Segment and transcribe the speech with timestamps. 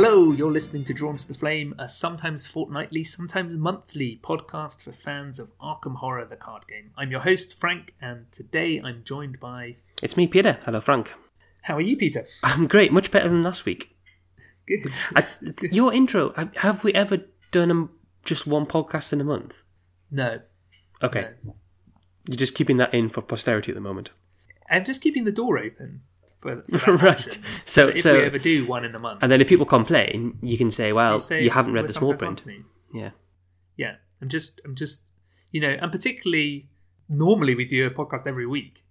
[0.00, 4.92] Hello, you're listening to Drawn to the Flame, a sometimes fortnightly, sometimes monthly podcast for
[4.92, 6.92] fans of Arkham Horror, the card game.
[6.96, 9.74] I'm your host, Frank, and today I'm joined by.
[10.00, 10.60] It's me, Peter.
[10.64, 11.16] Hello, Frank.
[11.62, 12.28] How are you, Peter?
[12.44, 13.96] I'm great, much better than last week.
[14.68, 14.92] Good.
[15.16, 15.26] I,
[15.72, 17.90] your intro, have we ever done um,
[18.24, 19.64] just one podcast in a month?
[20.12, 20.42] No.
[21.02, 21.30] Okay.
[21.42, 21.56] no.
[22.28, 24.10] You're just keeping that in for posterity at the moment.
[24.70, 26.02] I'm just keeping the door open
[26.38, 27.20] for, for Right.
[27.20, 27.42] option.
[27.64, 30.38] So- if so- we ever do one in a month, And then if people complain,
[30.42, 32.42] you can say, well, you say you haven't read the small print.
[32.94, 33.10] Yeah.
[33.76, 35.02] Yeah, I'm just, I'm just,
[35.52, 36.68] you know, and particularly
[37.08, 38.84] normally we do a podcast every week,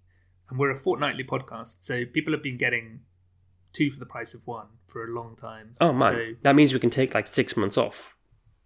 [0.48, 3.00] and we're a fortnightly podcast, so people have been getting
[3.72, 5.76] two for the price of one for a long time.
[5.80, 6.12] Oh, man.
[6.12, 8.14] So, That means we can take like six months off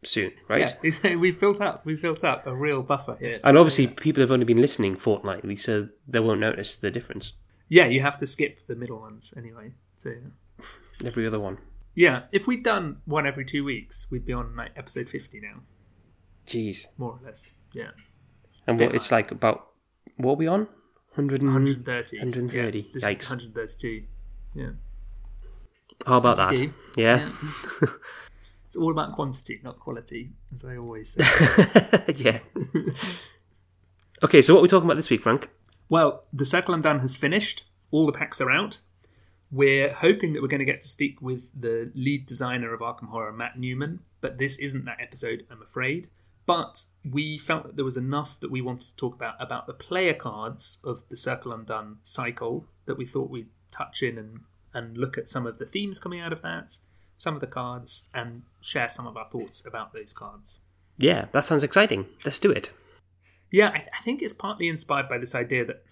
[0.05, 0.73] soon, right?
[1.03, 3.41] yeah, we've built up, we've built up a real buffer here.
[3.43, 7.33] And obviously, people have only been listening fortnightly, so they won't notice the difference.
[7.77, 9.73] Yeah, you have to skip the middle ones anyway.
[10.03, 10.67] So yeah.
[11.09, 11.57] Every other one.
[11.95, 15.61] yeah, if we'd done one every two weeks, we'd be on like episode fifty now,
[16.47, 16.87] Jeez.
[16.99, 17.51] more or less.
[17.73, 17.93] Yeah,
[18.67, 19.59] And what it's like about,
[20.17, 20.67] what are we on?
[21.17, 22.19] 100 130.
[22.19, 22.79] 130.
[22.79, 23.21] Yeah, this Yikes.
[23.21, 24.03] is 132.
[24.55, 24.71] Yeah.
[26.07, 26.69] How about That's that?
[26.69, 26.73] okay.
[26.97, 27.31] Yeah.
[28.67, 31.23] It's all about quantity, not quality, as I always say.
[32.17, 32.39] yeah.
[34.25, 35.51] okay, so what are we talking about this week, Frank?
[35.89, 37.65] Well, the Circle Undone has finished.
[37.91, 38.81] All the packs are out.
[39.51, 43.09] We're hoping that we're going to get to speak with the lead designer of Arkham
[43.09, 46.09] Horror, Matt Newman, but this isn't that episode, I'm afraid.
[46.47, 49.75] But we felt that there was enough that we wanted to talk about about the
[49.75, 54.41] player cards of the Circle Undone cycle that we thought we'd touch in and,
[54.75, 56.79] and look at some of the themes coming out of that,
[57.17, 60.59] some of the cards, and share some of our thoughts about those cards.
[60.97, 62.07] Yeah, that sounds exciting.
[62.25, 62.73] Let's do it.
[63.53, 65.85] Yeah, I, th- I think it's partly inspired by this idea that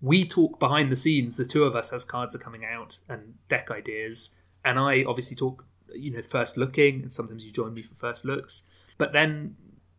[0.00, 3.34] we talk behind the scenes, the two of us, as cards are coming out and
[3.48, 4.34] deck ideas,
[4.64, 5.64] and I obviously talk,
[5.94, 8.64] you know, first looking, and sometimes you join me for first looks.
[8.98, 9.56] But then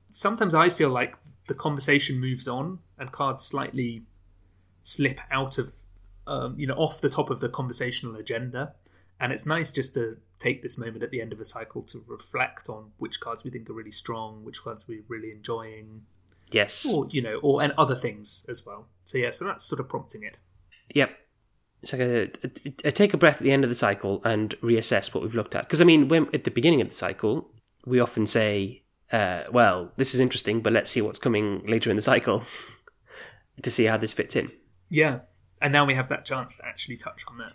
[0.09, 1.15] sometimes I feel like
[1.47, 4.03] the conversation moves on and cards slightly
[4.81, 5.73] slip out of,
[6.25, 8.73] um, you know, off the top of the conversational agenda.
[9.19, 12.03] And it's nice just to take this moment at the end of a cycle to
[12.07, 16.01] reflect on which cards we think are really strong, which cards we're really enjoying,
[16.51, 16.85] Yes.
[16.85, 18.87] or you know, or and other things as well.
[19.03, 20.37] So yeah, so that's sort of prompting it.
[20.93, 21.17] Yep.
[21.81, 24.55] It's like a, a, a take a breath at the end of the cycle and
[24.61, 25.65] reassess what we've looked at.
[25.65, 27.51] Because I mean, when at the beginning of the cycle,
[27.85, 31.95] we often say, uh, "Well, this is interesting, but let's see what's coming later in
[31.95, 32.43] the cycle
[33.61, 34.51] to see how this fits in."
[34.89, 35.19] Yeah,
[35.61, 37.53] and now we have that chance to actually touch on that.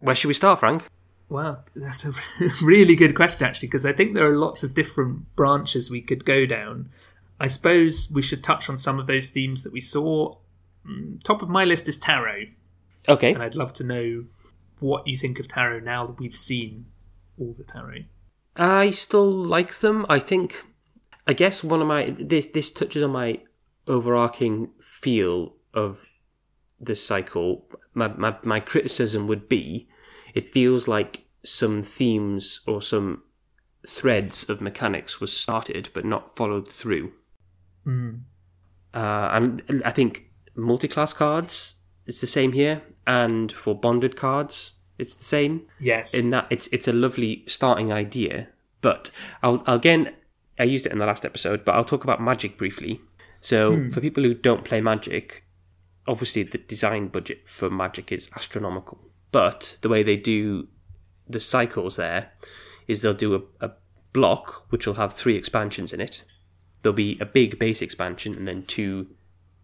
[0.00, 0.82] Where should we start, Frank?
[1.28, 2.12] Wow, that's a
[2.62, 6.24] really good question actually, because I think there are lots of different branches we could
[6.24, 6.90] go down.
[7.42, 10.36] I suppose we should touch on some of those themes that we saw.
[10.88, 12.46] Mm, Top of my list is tarot,
[13.08, 13.32] Okay.
[13.34, 14.24] and I'd love to know
[14.78, 16.86] what you think of tarot now that we've seen
[17.38, 18.04] all the tarot.
[18.56, 20.06] I still like them.
[20.08, 20.62] I think,
[21.26, 23.40] I guess one of my this this touches on my
[23.88, 26.04] overarching feel of
[26.80, 27.66] the cycle.
[27.94, 29.88] My my my criticism would be,
[30.34, 33.22] it feels like some themes or some
[33.86, 37.12] threads of mechanics was started but not followed through.
[37.86, 38.20] Mm.
[38.94, 41.74] Uh, and I think multi-class cards
[42.06, 46.68] it's the same here, and for bonded cards it's the same Yes, in that it's
[46.68, 48.48] it's a lovely starting idea.
[48.80, 49.10] But
[49.42, 50.12] I'll, I'll again
[50.58, 53.00] I used it in the last episode, but I'll talk about magic briefly.
[53.40, 55.44] So for people who don't play magic,
[56.06, 59.00] obviously the design budget for magic is astronomical.
[59.32, 60.68] But the way they do
[61.28, 62.30] the cycles there
[62.86, 63.72] is they'll do a, a
[64.12, 66.22] block which will have three expansions in it.
[66.82, 69.08] There'll be a big base expansion and then two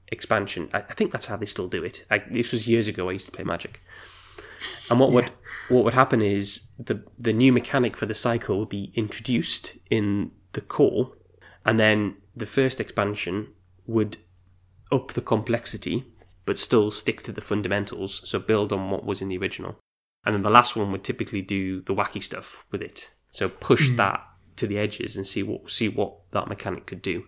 [0.08, 0.70] expansion.
[0.72, 2.04] I, I think that's how they still do it.
[2.10, 3.08] I, this was years ago.
[3.08, 3.80] I used to play magic.
[4.90, 5.30] And what would
[5.68, 10.32] what would happen is the the new mechanic for the cycle would be introduced in
[10.53, 11.12] the core,
[11.65, 13.48] and then the first expansion
[13.86, 14.16] would
[14.91, 16.06] up the complexity,
[16.44, 18.22] but still stick to the fundamentals.
[18.24, 19.78] So build on what was in the original,
[20.24, 23.12] and then the last one would typically do the wacky stuff with it.
[23.30, 23.97] So push hmm.
[23.97, 24.26] that
[24.59, 27.25] to the edges and see what see what that mechanic could do.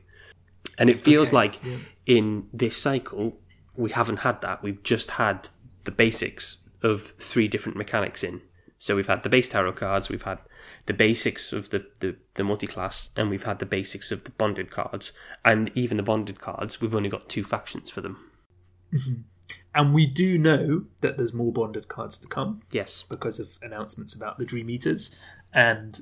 [0.79, 1.79] And it feels Okay, like yeah.
[2.07, 3.39] in this cycle
[3.77, 4.63] we haven't had that.
[4.63, 5.49] We've just had
[5.85, 8.43] the basics of three different mechanics in.
[8.79, 10.39] So we've had the base tarot cards, we've had
[10.87, 14.71] the basics of the, the, the multi-class, and we've had the basics of the bonded
[14.71, 15.13] cards.
[15.45, 18.31] And even the bonded cards, we've only got two factions for them.
[18.93, 19.21] Mm-hmm.
[19.75, 22.63] and we do know that there's more bonded cards to come.
[22.73, 23.05] Yes.
[23.09, 25.15] because of announcements about the Dream Eaters,
[25.53, 26.01] and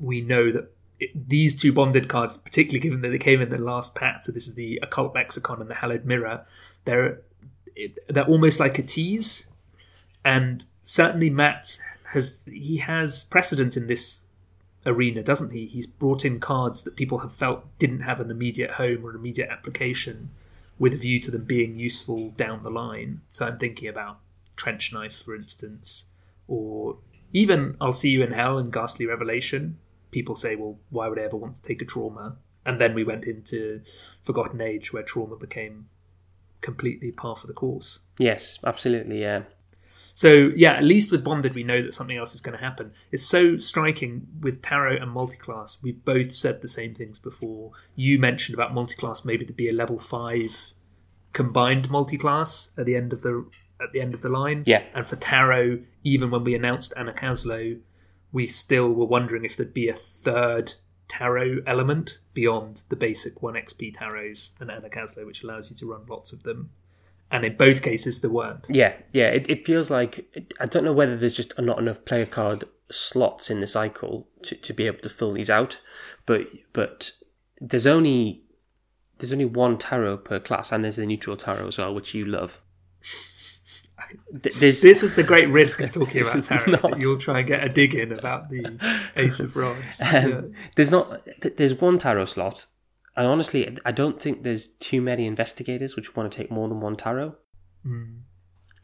[0.00, 3.58] we know that it, these two bonded cards, particularly given that they came in the
[3.58, 6.46] last pack, so this is the Occult Lexicon and the Hallowed Mirror,
[6.84, 7.20] they're
[7.74, 9.48] it, they're almost like a tease,
[10.24, 11.78] and certainly Matt
[12.12, 14.26] has he has precedent in this
[14.86, 15.66] arena, doesn't he?
[15.66, 19.16] He's brought in cards that people have felt didn't have an immediate home or an
[19.16, 20.30] immediate application,
[20.78, 23.20] with a view to them being useful down the line.
[23.30, 24.20] So I'm thinking about
[24.56, 26.06] Trench Knife, for instance,
[26.48, 26.98] or
[27.32, 29.78] even I'll See You in Hell and Ghastly Revelation.
[30.16, 32.38] People say, well, why would I ever want to take a trauma?
[32.64, 33.82] And then we went into
[34.22, 35.90] Forgotten Age, where trauma became
[36.62, 37.98] completely par for the course.
[38.16, 39.20] Yes, absolutely.
[39.20, 39.42] Yeah.
[40.14, 42.92] So yeah, at least with bonded, we know that something else is going to happen.
[43.12, 45.82] It's so striking with tarot and multiclass.
[45.82, 47.72] We've both said the same things before.
[47.94, 50.72] You mentioned about multiclass maybe to be a level five
[51.34, 53.44] combined multiclass at the end of the
[53.78, 54.62] at the end of the line.
[54.64, 54.84] Yeah.
[54.94, 57.80] And for tarot, even when we announced Anna Caslow,
[58.36, 60.74] we still were wondering if there'd be a third
[61.08, 65.90] tarot element beyond the basic 1 XP tarots and Anna Caslow, which allows you to
[65.90, 66.68] run lots of them
[67.30, 68.66] and in both cases there weren't.
[68.68, 69.28] Yeah, yeah.
[69.28, 70.28] It, it feels like
[70.60, 74.54] I don't know whether there's just not enough player card slots in the cycle to,
[74.54, 75.80] to be able to fill these out,
[76.26, 76.42] but
[76.74, 77.12] but
[77.58, 78.42] there's only
[79.18, 82.26] there's only one tarot per class, and there's a neutral tarot as well, which you
[82.26, 82.60] love.
[84.30, 86.96] There's, this is the great risk of talking about tarot.
[86.98, 88.78] You'll try and get a dig in about the
[89.16, 90.00] Ace of Rods.
[90.02, 90.40] Um, yeah.
[90.76, 91.26] There's not.
[91.56, 92.66] There's one tarot slot,
[93.16, 96.80] and honestly, I don't think there's too many investigators which want to take more than
[96.80, 97.34] one tarot.
[97.86, 98.20] Mm.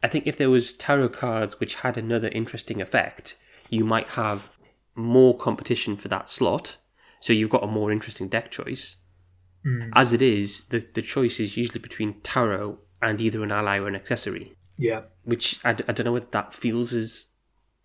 [0.01, 3.37] I think if there was tarot cards which had another interesting effect,
[3.69, 4.49] you might have
[4.95, 6.77] more competition for that slot.
[7.19, 8.97] So you've got a more interesting deck choice.
[9.65, 9.91] Mm.
[9.93, 13.87] As it is, the, the choice is usually between tarot and either an ally or
[13.87, 14.55] an accessory.
[14.77, 15.01] Yeah.
[15.23, 17.27] Which I, I don't know whether that feels as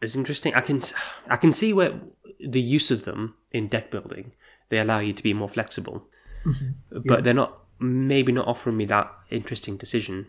[0.01, 0.55] as interesting.
[0.55, 0.83] I can
[1.29, 2.01] I can see where
[2.41, 4.33] the use of them in deck building
[4.69, 6.07] they allow you to be more flexible.
[6.45, 7.01] Mm-hmm.
[7.05, 10.27] but they're not maybe not offering me that interesting decision.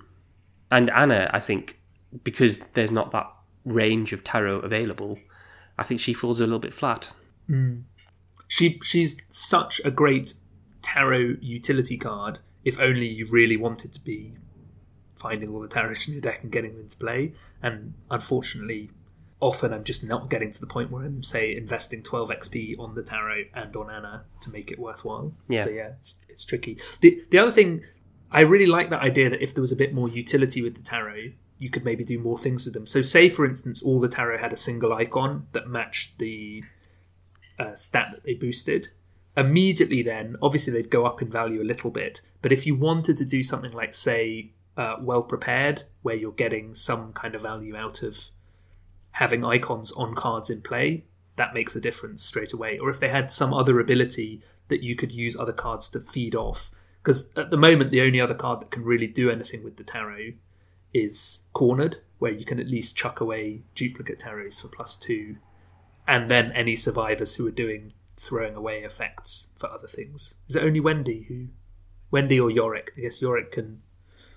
[0.71, 1.79] And Anna, I think,
[2.23, 3.27] because there's not that
[3.63, 5.19] range of tarot available,
[5.77, 7.13] I think she falls a little bit flat.
[7.49, 7.83] Mm.
[8.47, 10.33] She she's such a great
[10.81, 12.39] tarot utility card.
[12.65, 14.33] If only you really wanted to be
[15.19, 17.33] finding all the tarots in your deck and getting them into play.
[17.61, 18.89] And unfortunately,
[19.41, 22.95] often I'm just not getting to the point where I'm say investing 12 XP on
[22.95, 25.33] the tarot and on Anna to make it worthwhile.
[25.47, 25.61] Yeah.
[25.61, 26.79] So yeah, it's it's tricky.
[27.01, 27.83] The the other thing
[28.31, 30.81] I really like that idea that if there was a bit more utility with the
[30.81, 32.87] tarot, you could maybe do more things with them.
[32.87, 36.63] So say for instance all the tarot had a single icon that matched the
[37.57, 38.89] uh, stat that they boosted.
[39.37, 43.15] Immediately then, obviously they'd go up in value a little bit, but if you wanted
[43.17, 47.75] to do something like say uh, well prepared, where you're getting some kind of value
[47.75, 48.29] out of
[49.11, 51.03] having icons on cards in play,
[51.35, 52.79] that makes a difference straight away.
[52.79, 56.33] Or if they had some other ability that you could use other cards to feed
[56.33, 56.71] off.
[57.01, 59.83] Because at the moment, the only other card that can really do anything with the
[59.83, 60.33] tarot
[60.93, 65.35] is Cornered, where you can at least chuck away duplicate tarots for plus two,
[66.07, 70.35] and then any survivors who are doing throwing away effects for other things.
[70.47, 71.47] Is it only Wendy who.
[72.11, 72.93] Wendy or Yorick?
[72.97, 73.81] I guess Yorick can.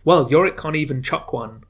[0.05, 1.65] Well, Yorick can't even chuck one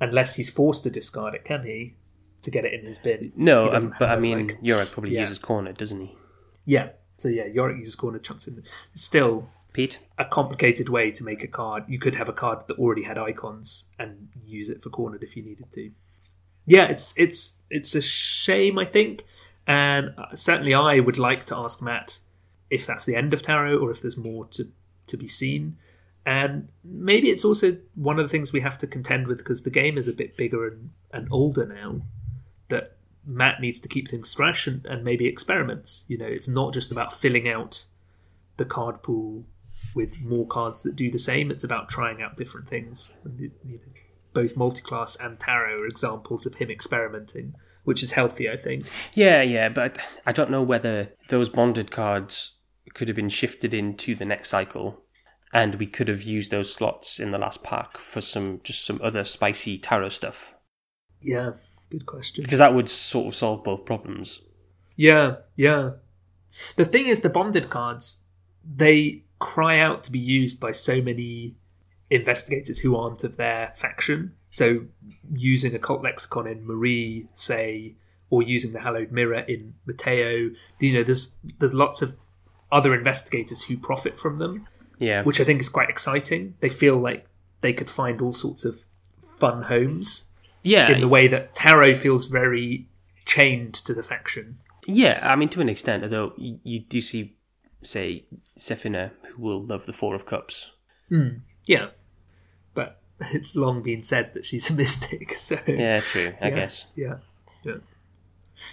[0.00, 1.96] unless he's forced to discard it, can he?
[2.42, 3.32] to get it in his bin.
[3.36, 5.20] No, um, but I mean, like, Yorick probably yeah.
[5.20, 6.16] uses corner, doesn't he?
[6.64, 6.90] Yeah.
[7.16, 8.62] So yeah, Yorick uses corner chunks in.
[8.94, 11.84] Still Pete a complicated way to make a card.
[11.86, 15.36] You could have a card that already had icons and use it for cornered if
[15.36, 15.90] you needed to.
[16.66, 19.24] Yeah, it's it's it's a shame, I think,
[19.66, 22.20] and uh, certainly I would like to ask Matt
[22.70, 24.64] if that's the end of tarot or if there's more to
[25.06, 25.76] to be seen.
[26.26, 29.70] And maybe it's also one of the things we have to contend with because the
[29.70, 32.02] game is a bit bigger and, and older now
[32.68, 32.96] that
[33.26, 36.04] Matt needs to keep things fresh and, and maybe experiments.
[36.08, 37.86] You know, it's not just about filling out
[38.58, 39.44] the card pool
[39.94, 41.50] with more cards that do the same.
[41.50, 43.10] It's about trying out different things.
[43.38, 43.78] You know,
[44.32, 48.88] both multiclass and tarot are examples of him experimenting, which is healthy, I think.
[49.14, 52.52] Yeah, yeah, but I don't know whether those bonded cards
[52.94, 55.02] could have been shifted into the next cycle,
[55.52, 59.00] and we could have used those slots in the last pack for some just some
[59.02, 60.54] other spicy tarot stuff.
[61.20, 61.52] Yeah,
[61.90, 62.42] Good question.
[62.42, 64.42] Because that would sort of solve both problems.
[64.96, 65.92] Yeah, yeah.
[66.76, 68.26] The thing is, the bonded cards,
[68.64, 71.56] they cry out to be used by so many
[72.08, 74.34] investigators who aren't of their faction.
[74.50, 74.86] So,
[75.34, 77.94] using occult lexicon in Marie, say,
[78.30, 82.16] or using the hallowed mirror in Mateo, you know, there's there's lots of
[82.70, 84.68] other investigators who profit from them.
[85.00, 86.54] Yeah, which I think is quite exciting.
[86.60, 87.26] They feel like
[87.62, 88.84] they could find all sorts of
[89.38, 90.30] fun homes
[90.62, 92.86] yeah, in the way that Tarot feels very
[93.24, 94.58] chained to the faction.
[94.86, 97.34] Yeah, I mean to an extent, although you, you do see,
[97.82, 98.24] say,
[98.58, 100.70] Sefina, who will love the Four of Cups.
[101.10, 101.88] Mm, yeah,
[102.74, 105.34] but it's long been said that she's a mystic.
[105.34, 106.34] So yeah, true.
[106.40, 106.86] I yeah, guess.
[106.94, 107.16] Yeah,
[107.64, 107.76] yeah.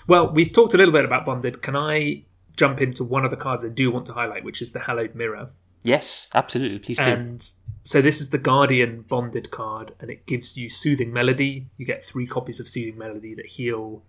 [0.08, 1.62] Well, we've talked a little bit about bonded.
[1.62, 2.24] Can I
[2.58, 5.16] jump into one of the cards I do want to highlight, which is the Hallowed
[5.16, 5.50] Mirror?
[5.88, 6.80] Yes, absolutely.
[6.80, 7.04] Please do.
[7.04, 7.52] And
[7.82, 11.68] so this is the Guardian bonded card, and it gives you Soothing Melody.
[11.78, 14.04] You get three copies of Soothing Melody that heal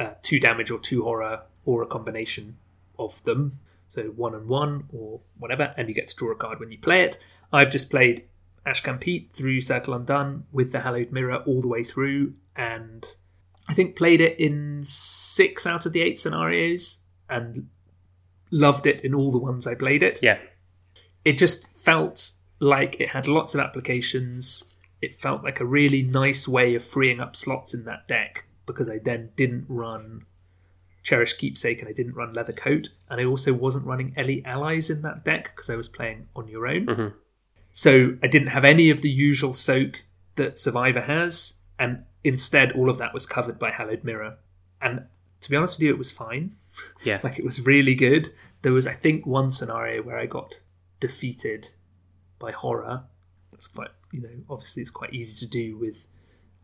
[0.00, 2.56] uh, two damage or two horror, or a combination
[2.98, 3.60] of them.
[3.88, 6.78] So one and one, or whatever, and you get to draw a card when you
[6.78, 7.18] play it.
[7.52, 8.24] I've just played
[8.66, 13.14] Ashcan Pete through Circle Undone with the Hallowed Mirror all the way through, and
[13.68, 17.68] I think played it in six out of the eight scenarios, and
[18.50, 20.38] loved it in all the ones I played it yeah,
[21.26, 22.30] it just felt
[22.60, 24.72] like it had lots of applications.
[25.02, 28.88] It felt like a really nice way of freeing up slots in that deck because
[28.88, 30.24] I then didn't run
[31.02, 34.90] Cherish Keepsake and I didn't run Leather Coat, and I also wasn't running Ellie Allies
[34.90, 36.86] in that deck because I was playing on your own.
[36.86, 37.12] Mhm.
[37.72, 40.02] So I didn't have any of the usual soak
[40.36, 44.38] that Survivor has, and instead all of that was covered by Hallowed Mirror.
[44.80, 45.04] And
[45.42, 46.56] to be honest with you, it was fine.
[47.04, 47.20] yeah.
[47.22, 48.32] Like it was really good.
[48.62, 50.58] There was, I think, one scenario where I got
[51.00, 51.70] defeated
[52.38, 53.04] by horror.
[53.50, 56.06] That's quite, you know, obviously it's quite easy to do with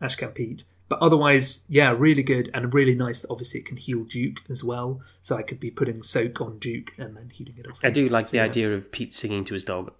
[0.01, 0.63] Ashcan Pete.
[0.89, 4.63] But otherwise, yeah, really good and really nice that obviously it can heal Duke as
[4.63, 5.01] well.
[5.21, 7.79] So I could be putting soak on Duke and then healing it off.
[7.83, 8.43] I do like the yeah.
[8.43, 9.93] idea of Pete singing to his dog.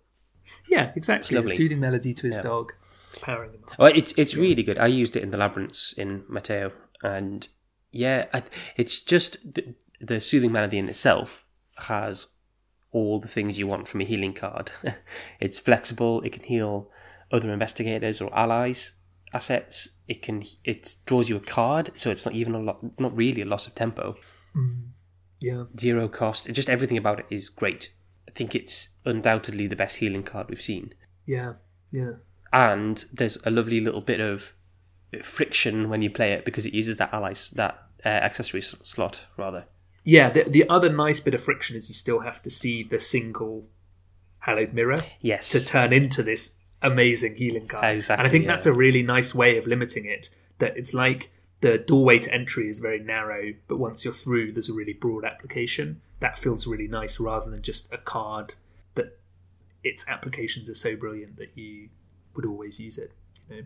[0.68, 1.38] Yeah, exactly.
[1.38, 2.44] A soothing melody to his Yeah.
[2.44, 2.74] dog,
[3.22, 3.80] powering him up.
[3.80, 4.78] Well, it's it's really good.
[4.78, 7.48] I used it in the labyrinths in Mateo, and
[7.92, 8.44] yeah, I,
[8.76, 11.46] it's just the, the soothing melody in itself
[11.78, 12.28] has
[12.94, 14.72] all the things you want from a healing card.
[15.40, 16.22] it's flexible.
[16.22, 16.90] It can heal
[17.32, 18.94] other investigators or allies
[19.34, 19.90] assets.
[20.08, 23.42] It can it draws you a card, so it's not even a lot, not really
[23.42, 24.16] a loss of tempo.
[25.40, 26.50] Yeah, Zero cost.
[26.54, 27.94] Just everything about it is great.
[28.28, 30.94] I think it's undoubtedly the best healing card we've seen.
[31.26, 31.54] yeah,
[31.92, 32.14] yeah.
[32.52, 34.54] and there's a lovely little bit of
[35.24, 39.66] friction when you play it because it uses that allies that uh, accessory slot rather.
[40.04, 43.00] Yeah, the, the other nice bit of friction is you still have to see the
[43.00, 43.68] single
[44.40, 47.96] hallowed mirror Yes, to turn into this amazing healing card.
[47.96, 48.52] Exactly, and I think yeah.
[48.52, 50.30] that's a really nice way of limiting it.
[50.60, 51.32] That it's like
[51.62, 55.24] the doorway to entry is very narrow, but once you're through, there's a really broad
[55.24, 56.02] application.
[56.20, 58.56] That feels really nice rather than just a card
[58.96, 59.18] that
[59.84, 61.90] its applications are so brilliant that you
[62.36, 63.14] would always use it.
[63.50, 63.64] You know?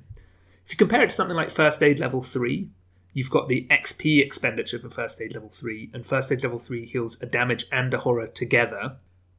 [0.66, 2.70] If you compare it to something like First Aid Level 3,
[3.18, 6.86] you've got the XP expenditure for First Aid Level 3, and First Aid Level 3
[6.86, 8.98] heals a damage and a horror together.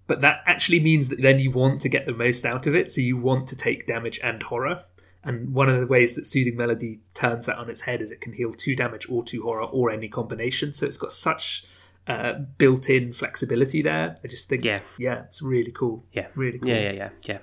[0.08, 2.90] But that actually means that then you want to get the most out of it,
[2.90, 4.82] so you want to take damage and horror.
[5.22, 8.20] And one of the ways that Soothing Melody turns that on its head is it
[8.20, 10.72] can heal two damage or two horror or any combination.
[10.72, 11.64] So it's got such
[12.08, 14.16] uh, built-in flexibility there.
[14.24, 14.80] I just think, Yeah.
[14.98, 16.04] yeah, it's really cool.
[16.12, 16.68] yeah, Really cool.
[16.68, 17.38] yeah, yeah, yeah, yeah.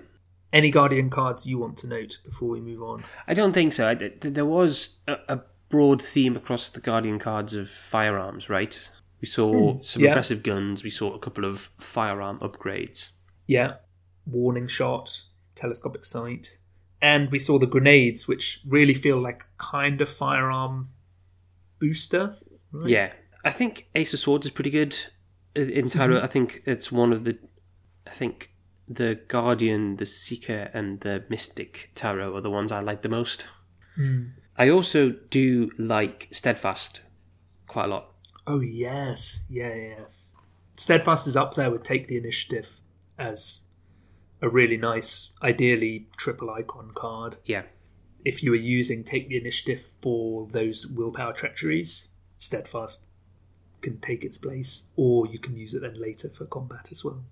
[0.52, 3.04] Any Guardian cards you want to note before we move on?
[3.28, 3.88] I don't think so.
[3.88, 5.40] I, there was a, a
[5.70, 8.90] broad theme across the Guardian cards of firearms, right?
[9.22, 10.06] We saw some Hmm.
[10.06, 10.12] yeah.
[10.12, 10.84] aggressive guns.
[10.84, 13.10] We saw a couple of firearm upgrades.
[13.48, 13.76] Yeah,
[14.26, 15.24] warning shot,
[15.56, 16.58] telescopic sight,
[17.02, 20.90] and we saw the grenades, which really feel like kind of firearm
[21.80, 22.36] booster.
[22.72, 22.90] Right?
[22.90, 24.98] Yeah, I think Ace of Swords is pretty good
[25.56, 26.16] in- Tarot.
[26.18, 26.24] Mm-hmm.
[26.26, 27.38] I think it's one of the.
[28.08, 28.52] I think
[28.88, 33.46] the Guardian, the Seeker, and the Mystic Tarot are the ones I like the most.
[33.96, 34.26] Hmm.
[34.58, 37.02] I also do like Steadfast
[37.68, 38.12] quite a lot.
[38.48, 40.00] Oh yes, yeah, yeah.
[40.78, 42.80] Steadfast is up there with Take the Initiative
[43.18, 43.64] as
[44.42, 47.38] a really nice, ideally triple icon card.
[47.46, 47.64] Yeah,
[48.24, 53.06] If you were using Take the Initiative for those willpower treacheries, Steadfast
[53.82, 57.24] can take its place, or you can use it then later for combat as well.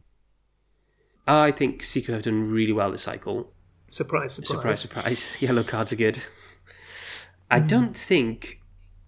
[1.25, 3.51] I think Seeker have done really well this cycle.
[3.89, 4.79] Surprise, surprise.
[4.79, 5.37] Surprise, surprise.
[5.41, 6.21] Yellow cards are good.
[7.53, 7.67] I mm-hmm.
[7.67, 8.61] don't think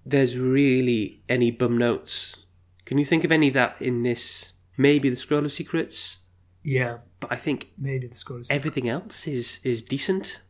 [0.05, 2.37] there's really any bum notes.
[2.85, 4.51] Can you think of any that in this?
[4.77, 6.17] Maybe the Scroll of Secrets,
[6.61, 10.41] Yeah, but I think maybe the score is everything else is is decent.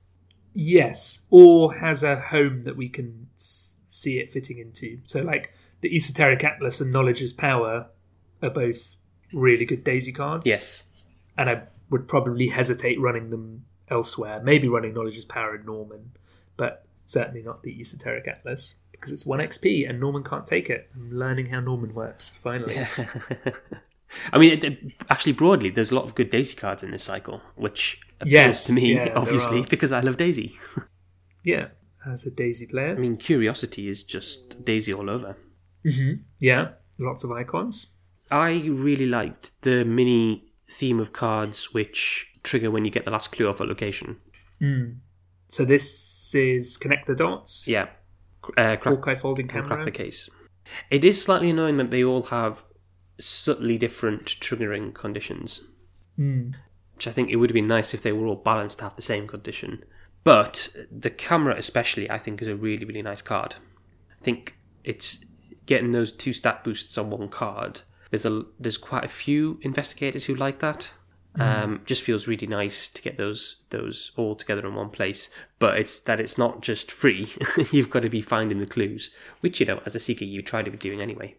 [0.51, 4.99] Yes, or has a home that we can see it fitting into.
[5.05, 7.87] So, like the Esoteric Atlas and Knowledge is Power
[8.41, 8.95] are both
[9.31, 10.45] really good Daisy cards.
[10.45, 10.83] Yes.
[11.37, 14.41] and I would probably hesitate running them elsewhere.
[14.43, 16.11] Maybe running Knowledge is Power in Norman,
[16.57, 20.89] but certainly not the Esoteric Atlas because it's one XP and Norman can't take it.
[20.95, 22.77] I'm learning how Norman works finally.
[24.33, 27.03] I mean, it, it- actually, broadly, there's a lot of good Daisy cards in this
[27.03, 30.57] cycle, which appeals Yes, to me, yeah, obviously, because I love Daisy.
[31.43, 31.67] yeah,
[32.05, 32.91] as a Daisy player.
[32.91, 35.35] I mean, Curiosity is just Daisy all over.
[35.85, 37.91] Mm-hmm, yeah, lots of icons.
[38.31, 43.31] I really liked the mini theme of cards which trigger when you get the last
[43.31, 44.17] clue off a location.
[44.59, 44.85] Hmm.
[45.47, 47.67] So this is Connect the Dots.
[47.67, 47.87] Yeah.
[48.57, 50.29] Uh, crack, Hawkeye folding crack the case.
[50.89, 52.63] It is slightly annoying that they all have
[53.19, 55.63] subtly different triggering conditions.
[56.95, 58.95] Which I think it would have been nice if they were all balanced to have
[58.95, 59.83] the same condition.
[60.23, 63.55] But the camera, especially, I think is a really, really nice card.
[64.19, 65.23] I think it's
[65.65, 67.81] getting those two stat boosts on one card.
[68.09, 70.91] There's a there's quite a few investigators who like that.
[71.42, 75.30] Um, just feels really nice to get those those all together in one place.
[75.60, 77.34] But it's that it's not just free.
[77.72, 79.12] You've got to be finding the clues,
[79.42, 81.36] which you know, as a seeker, you try to be doing anyway.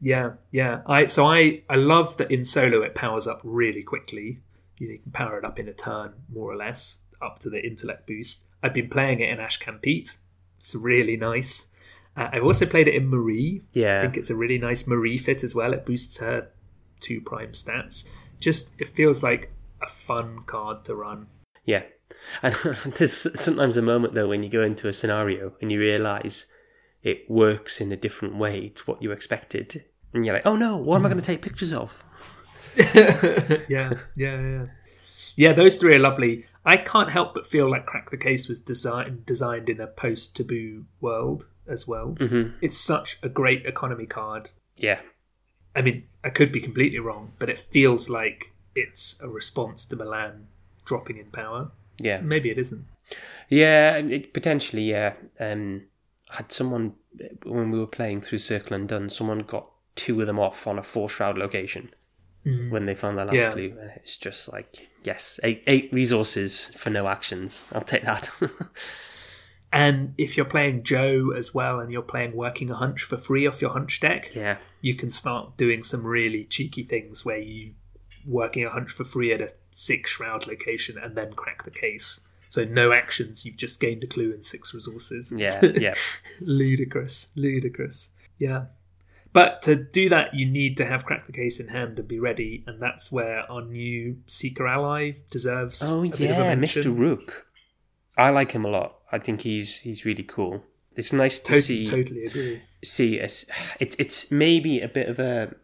[0.00, 0.82] Yeah, yeah.
[0.86, 4.40] I so I I love that in solo it powers up really quickly.
[4.78, 7.50] You, know, you can power it up in a turn, more or less, up to
[7.50, 8.44] the intellect boost.
[8.62, 10.16] I've been playing it in Ashcan Pete.
[10.56, 11.68] It's really nice.
[12.16, 13.62] Uh, I've also played it in Marie.
[13.72, 13.98] Yeah.
[13.98, 15.72] I think it's a really nice Marie fit as well.
[15.72, 16.48] It boosts her
[17.00, 18.04] two prime stats.
[18.40, 19.52] Just it feels like
[19.82, 21.26] a fun card to run.
[21.64, 21.82] Yeah.
[22.42, 22.54] And
[22.96, 26.46] there's sometimes a moment though when you go into a scenario and you realise
[27.02, 29.84] it works in a different way to what you expected.
[30.12, 32.02] And you're like, oh no, what am I going to take pictures of?
[32.76, 34.66] yeah, yeah, yeah.
[35.36, 36.44] Yeah, those three are lovely.
[36.64, 40.36] I can't help but feel like Crack the Case was designed designed in a post
[40.36, 42.16] taboo world as well.
[42.18, 42.56] Mm-hmm.
[42.60, 44.50] It's such a great economy card.
[44.76, 45.00] Yeah.
[45.78, 49.96] I mean, I could be completely wrong, but it feels like it's a response to
[49.96, 50.46] Milan
[50.84, 51.70] dropping in power.
[51.98, 52.20] Yeah.
[52.20, 52.84] Maybe it isn't.
[53.48, 55.14] Yeah, it, potentially, yeah.
[55.38, 55.84] Um,
[56.30, 56.94] had someone,
[57.44, 60.82] when we were playing through Circle Undone, someone got two of them off on a
[60.82, 61.90] four shroud location
[62.70, 63.52] when they found that last Yeah.
[63.52, 63.76] clue.
[63.80, 67.64] And it's just like, yes, eight, eight resources for no actions.
[67.72, 68.30] I'll take that.
[69.72, 73.46] And if you're playing Joe as well and you're playing Working a Hunch for free
[73.46, 74.56] off your Hunch deck, yeah.
[74.80, 77.74] you can start doing some really cheeky things where you
[78.28, 82.20] working a hunch for free at a six shroud location and then crack the case.
[82.50, 85.32] So no actions, you've just gained a clue and six resources.
[85.36, 85.94] Yeah, It's yeah.
[86.40, 88.10] ludicrous, ludicrous.
[88.38, 88.66] Yeah.
[89.34, 92.18] But to do that, you need to have crack the case in hand and be
[92.18, 95.82] ready, and that's where our new seeker ally deserves.
[95.84, 96.54] Oh a bit of a yeah.
[96.54, 96.96] Mr.
[96.96, 97.46] Rook.
[98.18, 98.96] I like him a lot.
[99.12, 100.64] I think he's he's really cool.
[100.96, 102.62] It's nice to Totally, see totally agree.
[102.84, 103.18] see.
[103.18, 103.46] It's
[103.80, 105.54] it's maybe a bit of a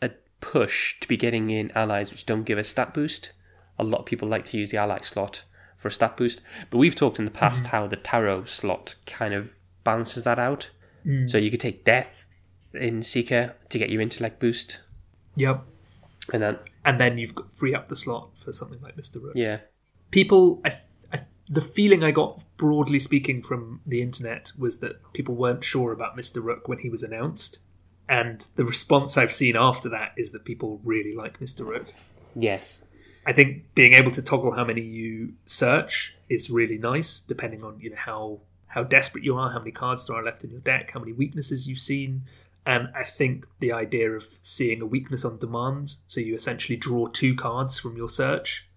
[0.00, 3.30] a push to be getting in allies which don't give a stat boost.
[3.78, 5.42] A lot of people like to use the ally slot
[5.76, 6.40] for a stat boost,
[6.70, 7.70] but we've talked in the past Mm-hmm.
[7.76, 10.70] how the tarot slot kind of balances that out.
[11.04, 11.30] Mm.
[11.30, 12.24] So you could take death
[12.72, 14.80] in seeker to get your intellect boost,
[15.36, 15.64] Yep.
[16.32, 19.22] and then And then you've got free up the slot for something like Mr.
[19.22, 19.32] Rook.
[19.36, 19.58] yeah,
[20.10, 20.82] people I, I th-
[21.48, 26.16] the feeling i got broadly speaking from the internet was that people weren't sure about
[26.16, 27.58] mr rook when he was announced.
[28.08, 31.92] And the response i've seen after that is that people really like mr rook.
[32.34, 32.82] Yes,
[33.26, 37.78] i think being able to toggle how many you search is really nice depending on
[37.80, 40.60] you know how how desperate you are how many cards there are left in your
[40.60, 42.22] deck how many weaknesses you've seen.
[42.64, 47.06] And i think the idea of seeing a weakness on demand so you essentially draw
[47.06, 48.68] two cards from your search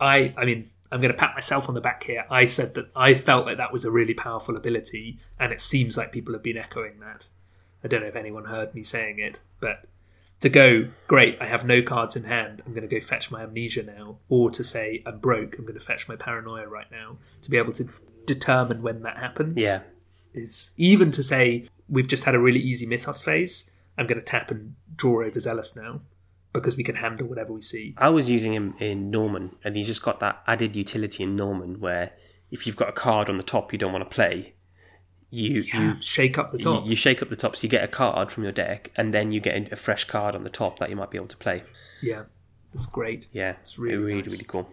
[0.00, 2.24] I I mean I'm going to pat myself on the back here.
[2.30, 5.96] I said that I felt like that was a really powerful ability, and it seems
[5.96, 7.28] like people have been echoing that.
[7.84, 9.84] I don't know if anyone heard me saying it, but
[10.40, 12.62] to go great, I have no cards in hand.
[12.64, 15.58] I'm going to go fetch my amnesia now, or to say I'm broke.
[15.58, 17.18] I'm going to fetch my paranoia right now.
[17.42, 17.88] To be able to
[18.26, 19.82] determine when that happens, yeah,
[20.32, 23.70] is even to say we've just had a really easy mythos phase.
[23.96, 26.00] I'm going to tap and draw overzealous now
[26.60, 27.94] because we can handle whatever we see.
[27.96, 31.80] I was using him in Norman, and he's just got that added utility in Norman
[31.80, 32.12] where
[32.50, 34.54] if you've got a card on the top you don't want to play,
[35.30, 36.86] you you Shake up the you, top.
[36.86, 39.30] you shake up the top, so you get a card from your deck, and then
[39.32, 41.62] you get a fresh card on the top that you might be able to play.
[42.02, 42.24] Yeah,
[42.72, 43.26] that's great.
[43.32, 44.32] Yeah, It's really really, nice.
[44.32, 44.68] really cool.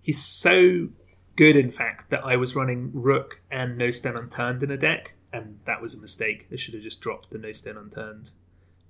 [0.00, 0.88] He's so
[1.36, 5.14] good, in fact, that I was running Rook and No Stone Unturned in a deck,
[5.32, 6.46] and that was a mistake.
[6.52, 8.30] I should have just dropped the No Stone Unturned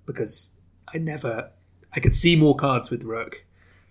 [0.05, 0.57] because
[0.93, 1.51] I never.
[1.95, 3.45] I could see more cards with Rook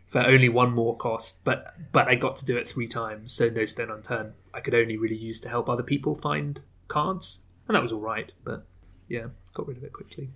[0.08, 3.50] for only one more cost, but but I got to do it three times, so
[3.50, 7.76] No Stone Unturned I could only really use to help other people find cards, and
[7.76, 8.32] that was all right.
[8.44, 8.66] But
[9.08, 10.30] yeah, got rid of it quickly.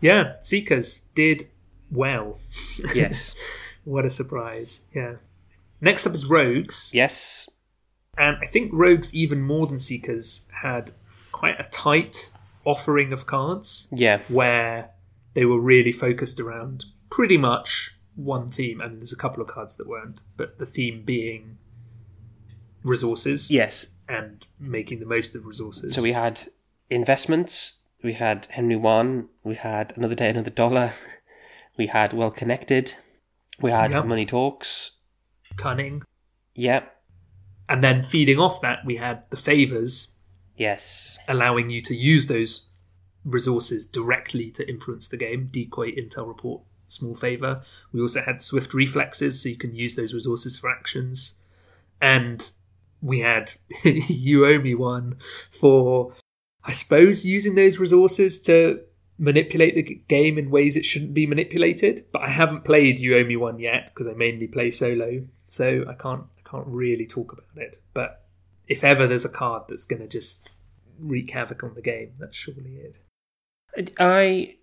[0.00, 1.48] Yeah, Seekers did
[1.90, 2.38] well.
[2.94, 3.34] Yes,
[3.84, 4.86] What a surprise!
[4.94, 5.16] Yeah.
[5.80, 6.90] Next up is Rogues.
[6.94, 7.50] yes,
[8.16, 10.92] And I think Rogues, even more than Seekers, had
[11.32, 12.30] quite a tight
[12.64, 14.90] offering of cards yeah, where
[15.34, 18.80] they were really focused around pretty much one theme.
[18.80, 21.58] I mean, there's a couple of cards that weren't, but the theme being
[22.82, 23.88] resources yes.
[24.08, 25.94] and making the most of resources.
[25.94, 26.42] So we had
[26.90, 30.92] investments, we had Henry Wan, we had Another Day, Another Dollar,
[31.78, 32.94] we had Well Connected,
[33.60, 34.06] we had Yep.
[34.06, 34.92] Money Talks.
[35.56, 36.02] Cunning.
[36.56, 36.92] Yep,
[37.68, 40.14] And then feeding off that, we had the favors
[40.56, 42.70] yes, allowing you to use those
[43.24, 45.48] resources directly to influence the game.
[45.50, 47.62] Decoy, Intel Report, Small Favor.
[47.92, 51.34] We also had Swift Reflexes, so you can use those resources for actions.
[52.00, 52.50] And
[53.00, 55.16] we had You Owe Me one
[55.50, 56.14] for,
[56.64, 58.80] I suppose, using those resources to
[59.18, 62.04] manipulate the game in ways it shouldn't be manipulated.
[62.12, 65.84] But I haven't played You Owe Me one yet because I mainly play solo, so
[65.88, 67.82] I can't I can't really talk about it.
[67.92, 68.24] But
[68.66, 70.50] if ever there's a card that's going to just
[70.98, 72.96] wreak havoc on the game, that's surely it.
[73.98, 74.56] I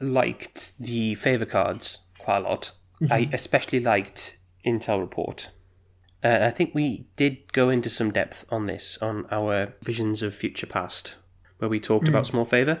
[0.00, 2.72] liked the favor cards quite a lot.
[3.00, 3.12] Mm-hmm.
[3.12, 5.50] I especially liked Intel Report.
[6.24, 10.34] Uh, I think we did go into some depth on this on our Visions of
[10.34, 11.16] Future Past,
[11.58, 12.08] where we talked mm.
[12.08, 12.80] about Small Favor.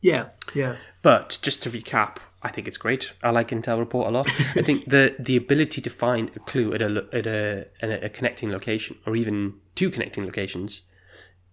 [0.00, 0.76] Yeah, yeah.
[1.02, 3.12] But just to recap, I think it's great.
[3.22, 4.28] I like Intel Report a lot.
[4.54, 8.08] I think the the ability to find a clue at a at a, at a
[8.08, 10.82] connecting location, or even two connecting locations,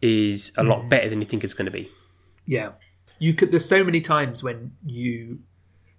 [0.01, 0.67] is a mm.
[0.67, 1.89] lot better than you think it's going to be.
[2.45, 2.73] Yeah,
[3.23, 3.51] you could.
[3.51, 5.39] There's so many times when you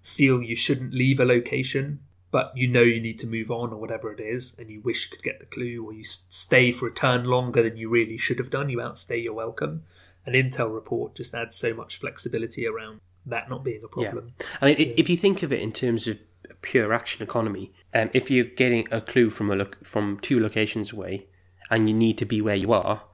[0.02, 3.76] feel you shouldn't leave a location, but you know you need to move on or
[3.76, 6.86] whatever it is, and you wish you could get the clue, or you stay for
[6.86, 8.68] a turn longer than you really should have done.
[8.68, 9.84] You outstay your welcome.
[10.26, 14.34] An Intel report just adds so much flexibility around that not being a problem.
[14.38, 14.46] Yeah.
[14.60, 14.94] I mean, yeah.
[14.98, 16.18] if you think of it in terms of
[16.60, 20.92] pure action economy, um, if you're getting a clue from a lo- from two locations
[20.92, 21.26] away,
[21.70, 23.04] and you need to be where you are,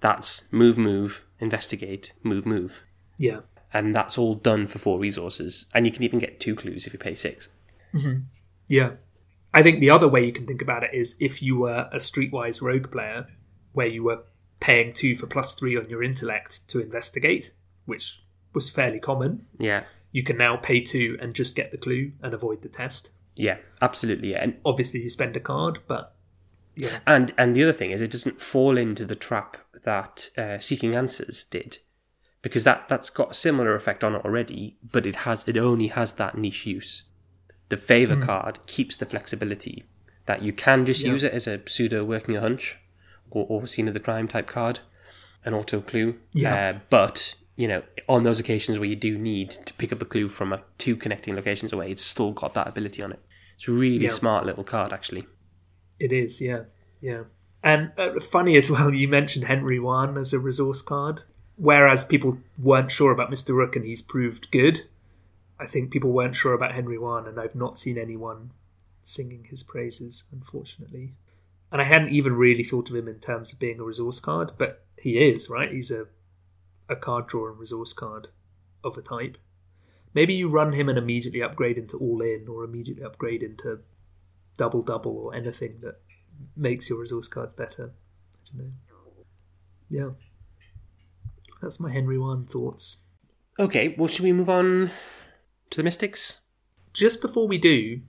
[0.00, 2.80] that's move, move, investigate, move, move.
[3.16, 3.40] Yeah.
[3.72, 6.92] And that's all done for four resources, and you can even get two clues if
[6.92, 7.48] you pay 6
[7.94, 8.20] mm-hmm.
[8.66, 8.92] Yeah.
[9.52, 11.96] I think the other way you can think about it is if you were a
[11.96, 13.26] Streetwise Rogue player,
[13.72, 14.22] where you were
[14.60, 17.52] paying two for plus three on your intellect to investigate,
[17.86, 19.46] which was fairly common.
[19.58, 19.84] Yeah.
[20.12, 23.10] You can now pay two and just get the clue and avoid the test.
[23.34, 24.32] Yeah, absolutely.
[24.32, 24.42] Yeah.
[24.42, 26.14] And obviously you spend a card, but
[26.76, 26.98] yeah.
[27.06, 30.94] And and the other thing is it doesn't fall into the trap that uh, seeking
[30.94, 31.78] answers did,
[32.42, 35.88] because that that's got a similar effect on it already, but it has it only
[35.88, 37.04] has that niche use.
[37.68, 38.24] The favor mm.
[38.24, 39.84] card keeps the flexibility
[40.26, 41.12] that you can just yeah.
[41.12, 42.78] use it as a pseudo working a hunch
[43.30, 44.80] or, or scene of the crime type card,
[45.44, 46.16] an auto clue.
[46.32, 46.54] Yeah.
[46.54, 50.04] Uh, but you know, on those occasions where you do need to pick up a
[50.06, 53.20] clue from a, two connecting locations away, it's still got that ability on it.
[53.56, 54.10] It's a really yeah.
[54.10, 55.26] smart little card, actually.
[55.98, 56.62] It is, yeah,
[57.02, 57.24] yeah.
[57.62, 61.24] And uh, funny as well, you mentioned Henry Wan as a resource card.
[61.60, 63.54] Whereas people weren't sure about Mr.
[63.54, 64.86] Rook and he's proved good,
[65.58, 68.52] I think people weren't sure about Henry Wan, and I've not seen anyone
[69.02, 71.12] singing his praises, unfortunately.
[71.70, 74.52] And I hadn't even really thought of him in terms of being a resource card,
[74.56, 75.70] but he is, right?
[75.70, 76.06] He's a
[76.88, 78.28] a card draw and resource card
[78.82, 79.36] of a type.
[80.14, 83.80] Maybe you run him and immediately upgrade into all in or immediately upgrade into
[84.56, 86.00] double double or anything that
[86.56, 87.92] makes your resource cards better.
[88.34, 88.72] I don't know.
[89.90, 90.29] Yeah.
[91.60, 93.02] That's my Henry Wan thoughts.
[93.58, 94.90] Okay, well, should we move on
[95.70, 96.38] to the Mystics?
[96.92, 98.00] Just before we do,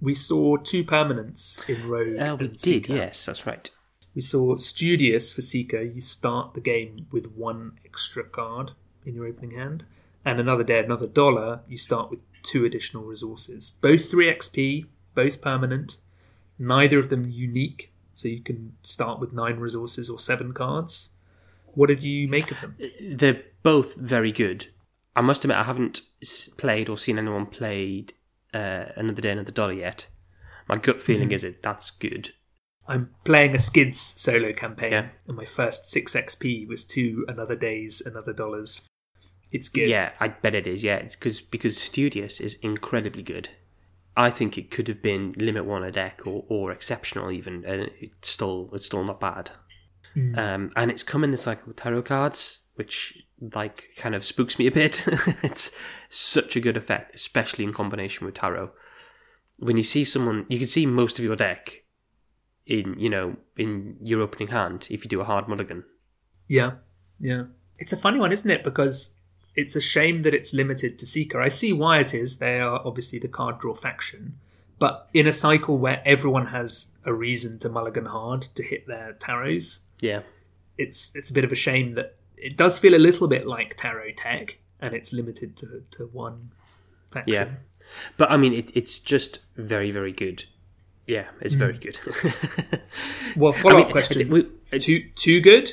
[0.00, 2.18] we saw two permanents in Rogue.
[2.18, 2.94] Uh, we did, Seeker.
[2.94, 3.70] yes, that's right.
[4.14, 5.82] We saw Studious for Seeker.
[5.82, 8.72] You start the game with one extra card
[9.04, 9.84] in your opening hand,
[10.24, 11.60] and another day, another dollar.
[11.68, 15.98] You start with two additional resources, both three XP, both permanent.
[16.58, 21.10] Neither of them unique, so you can start with nine resources or seven cards.
[21.78, 22.76] What did you make of them?
[23.00, 24.66] They're both very good.
[25.14, 26.02] I must admit, I haven't
[26.56, 28.14] played or seen anyone played
[28.52, 30.08] uh, Another Day, Another Dollar yet.
[30.68, 31.34] My gut feeling mm-hmm.
[31.34, 32.30] is it that's good.
[32.88, 35.08] I'm playing a Skids solo campaign, yeah.
[35.28, 38.88] and my first six XP was two another days, another dollars.
[39.52, 39.88] It's good.
[39.88, 40.82] Yeah, I bet it is.
[40.82, 43.50] Yeah, it's because because Studious is incredibly good.
[44.16, 47.88] I think it could have been limit one a deck or, or exceptional even, and
[48.00, 49.52] it's still it's still not bad.
[50.16, 50.38] Mm.
[50.38, 54.58] Um, and it's come in the cycle with tarot cards, which like kind of spooks
[54.58, 55.04] me a bit.
[55.42, 55.70] it's
[56.08, 58.70] such a good effect, especially in combination with tarot.
[59.58, 61.82] When you see someone, you can see most of your deck
[62.68, 65.84] in you know in your opening hand if you do a hard mulligan.
[66.46, 66.72] Yeah,
[67.18, 67.44] yeah.
[67.78, 68.64] It's a funny one, isn't it?
[68.64, 69.18] Because
[69.54, 71.40] it's a shame that it's limited to Seeker.
[71.40, 72.38] I see why it is.
[72.38, 74.38] They are obviously the card draw faction,
[74.78, 79.14] but in a cycle where everyone has a reason to mulligan hard to hit their
[79.14, 80.20] tarots, yeah,
[80.76, 83.76] it's it's a bit of a shame that it does feel a little bit like
[83.76, 86.50] tarot tech, and it's limited to to one
[87.10, 87.34] faction.
[87.34, 87.48] Yeah,
[88.16, 90.44] but I mean, it, it's just very very good
[91.08, 91.58] yeah, it's mm.
[91.58, 91.98] very good.
[93.36, 95.70] well, follow up question: we, uh, too too good?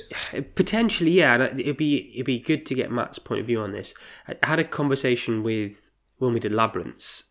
[0.56, 1.50] Potentially, yeah.
[1.58, 3.94] It'd be it'd be good to get Matt's point of view on this.
[4.30, 7.26] I had a conversation with when we did labyrinths.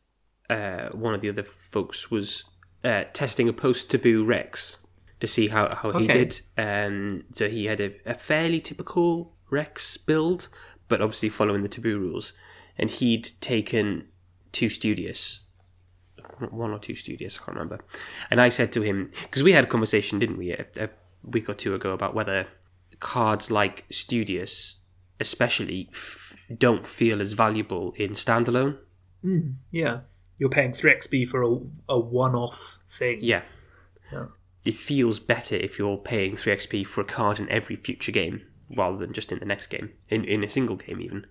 [0.50, 2.44] Uh, one of the other folks was
[2.84, 4.80] uh, testing a post taboo Rex
[5.26, 6.40] to see how how he did.
[6.56, 10.48] Um, so he had a, a fairly typical Rex build,
[10.88, 12.32] but obviously following the taboo rules.
[12.76, 14.08] And he'd taken
[14.52, 15.40] two studious,
[16.50, 17.84] one or two studious, I can't remember.
[18.30, 20.88] And I said to him, because we had a conversation, didn't we, a, a
[21.22, 22.48] week or two ago about whether
[23.00, 24.76] cards like studious,
[25.20, 28.78] especially, f- don't feel as valuable in standalone.
[29.70, 30.00] Yeah.
[30.38, 31.58] You're paying 3xp for a,
[31.88, 33.20] a one off thing.
[33.22, 33.44] Yeah.
[34.12, 34.26] Yeah.
[34.64, 38.42] It feels better if you're paying 3xp for a card in every future game
[38.74, 41.26] rather than just in the next game, in, in a single game even.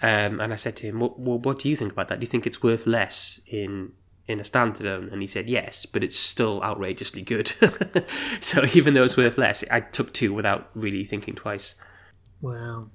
[0.00, 2.18] Um, and I said to him, well, well, what do you think about that?
[2.18, 3.92] Do you think it's worth less in
[4.26, 5.12] in a standalone?
[5.12, 7.52] And he said, yes, but it's still outrageously good.
[8.40, 11.76] so even though it's worth less, I took two without really thinking twice.
[12.40, 12.88] Wow,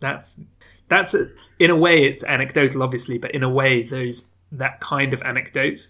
[0.00, 0.40] that's
[0.88, 1.28] that's a,
[1.58, 5.88] in a way it's anecdotal, obviously, but in a way those that kind of anecdote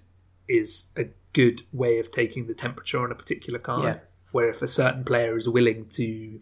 [0.49, 3.85] is a good way of taking the temperature on a particular card.
[3.85, 4.01] Yeah.
[4.33, 6.41] Where if a certain player is willing to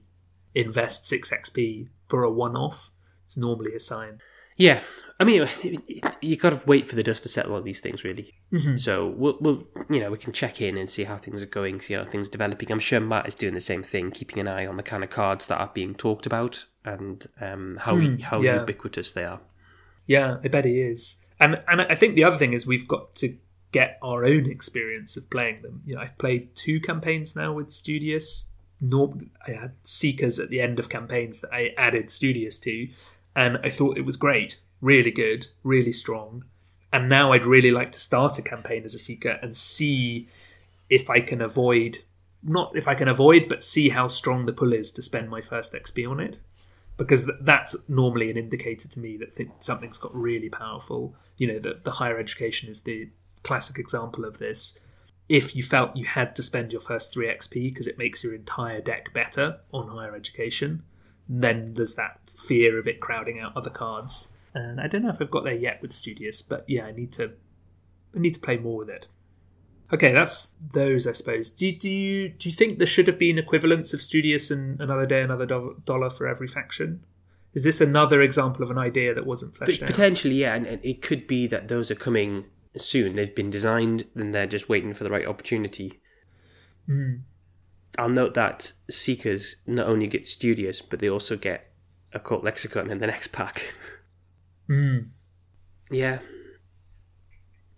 [0.55, 2.91] invest six XP for a one-off,
[3.25, 4.21] it's normally a sign.
[4.57, 4.81] Yeah,
[5.19, 5.47] I mean,
[6.21, 8.35] you got to wait for the dust to settle on these things, really.
[8.77, 11.81] So we'll, we'll, you know, we can check in and see how things are going,
[11.81, 12.71] see how things are developing.
[12.71, 15.11] I'm sure Matt is doing the same thing, keeping an eye on the kind of
[15.11, 18.61] cards that are being talked about and um, how how yeah.
[18.61, 19.41] ubiquitous they are.
[20.07, 21.19] Yeah, I bet he is.
[21.41, 23.37] And and I think the other thing is we've got to
[23.73, 25.83] get our own experience of playing them.
[25.85, 28.51] You know, I've played two campaigns now with Studious.
[28.81, 32.89] Norm- I had Seekers at the end of campaigns that I added Studious to,
[33.35, 36.45] and I thought it was great, really good, really strong.
[36.93, 40.29] And now I'd really like to start a campaign as a Seeker and see
[40.91, 42.01] if I can avoid,
[42.43, 45.41] not if I can avoid, but see how strong the pull is to spend my
[45.41, 46.37] first XP on it
[46.99, 51.15] because that's normally an indicator to me that something's got really powerful.
[51.39, 53.09] You know, the, the higher education is the
[53.43, 54.79] classic example of this.
[55.29, 58.35] If you felt you had to spend your first 3 XP because it makes your
[58.35, 60.83] entire deck better on higher education,
[61.29, 64.33] then there's that fear of it crowding out other cards.
[64.55, 67.13] And I don't know if I've got there yet with Studious, but yeah, I need
[67.13, 67.33] to
[68.15, 69.07] I need to play more with it.
[69.93, 71.49] Okay, that's those, I suppose.
[71.51, 75.07] Do, do you do you think there should have been equivalents of Studious and another
[75.07, 77.05] day, another do- dollar for every faction?
[77.55, 79.91] Is this another example of an idea that wasn't fleshed But out?
[79.95, 83.17] potentially, yeah, and, and it could be that those are coming soon.
[83.17, 86.01] They've been designed, and they're just waiting for the right opportunity.
[87.99, 91.71] I'll note that Seekers not only get Studious, but they also get
[92.13, 93.75] a Occult Lexicon in the next pack.
[94.69, 95.09] Mm.
[95.91, 96.21] Yeah.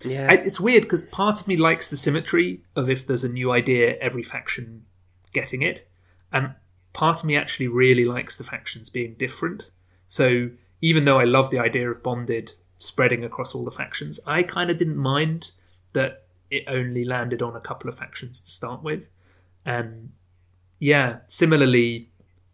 [0.05, 0.29] Yeah.
[0.31, 3.51] I, it's weird because part of me likes the symmetry of if there's a new
[3.51, 4.85] idea, every faction
[5.33, 5.89] getting it,
[6.33, 6.55] and
[6.93, 9.65] part of me actually really likes the factions being different.
[10.07, 14.43] So even though I love the idea of bonded spreading across all the factions, I
[14.43, 15.51] kind of didn't mind
[15.93, 19.09] that it only landed on a couple of factions to start with,
[19.65, 20.13] and
[20.79, 22.11] yeah, similarly,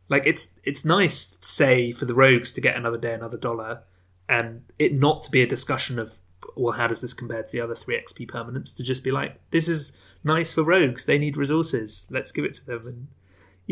[0.08, 3.82] like it's it's nice, say, for the rogues to get another day, another dollar,
[4.28, 6.20] and it not to be a discussion of
[6.56, 8.74] well, how does this compare to the other three XP permanents?
[8.76, 11.06] To just be like, this is nice for rogues.
[11.06, 12.06] They need resources.
[12.10, 12.86] Let's give it to them.
[12.86, 13.06] And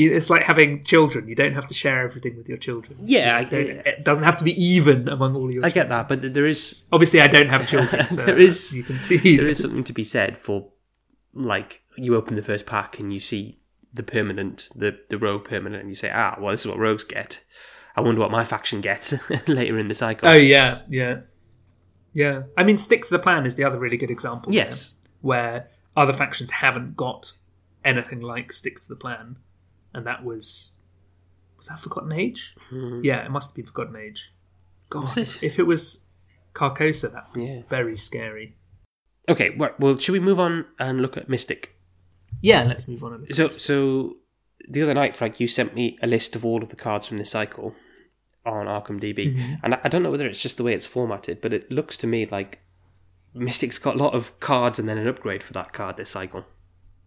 [0.00, 1.28] you- it's like having children.
[1.30, 2.94] You don't have to share everything with your children.
[3.02, 3.40] yeah, I,
[3.94, 5.64] It doesn't have to be even among all your.
[5.66, 6.60] I get that, but there is
[6.92, 9.92] Obviously, I don't have children, so There is- you can see there is something to
[9.92, 10.56] be said for
[11.34, 13.58] like you open the first pack and you see
[13.92, 17.04] the permanent, the the rogue permanent, and you say, ah, well, this is what rogues
[17.04, 17.42] get.
[17.96, 19.12] I wonder what my faction gets
[19.48, 20.28] later in the cycle.
[20.28, 21.14] Oh yeah, yeah,
[22.12, 22.42] yeah.
[22.56, 24.52] I mean, stick to the plan is the other really good example.
[24.52, 27.32] there, yes, where other factions haven't got
[27.84, 29.36] anything like stick to the plan,
[29.98, 30.78] and that was
[31.58, 32.54] was that Forgotten Age?
[32.70, 33.00] Hmm.
[33.02, 34.32] Yeah, it must have been Forgotten Age.
[34.90, 35.42] God, it?
[35.42, 36.06] if, it was
[36.54, 37.62] Carcosa, that would be Yeah.
[37.68, 38.56] very scary.
[39.28, 41.74] Okay, well, should we move on and look at Mystic?
[42.40, 43.26] Yeah, let's move on.
[43.32, 44.16] So, so
[44.66, 47.18] the other night, Frank, you sent me a list of all of the cards from
[47.18, 47.74] this cycle
[48.46, 49.54] on Arkham DB, mm-hmm.
[49.62, 51.96] and I, I don't know whether it's just the way it's formatted, but it looks
[51.98, 52.60] to me like
[53.34, 56.44] Mystic's got a lot of cards and then an upgrade for that card this cycle.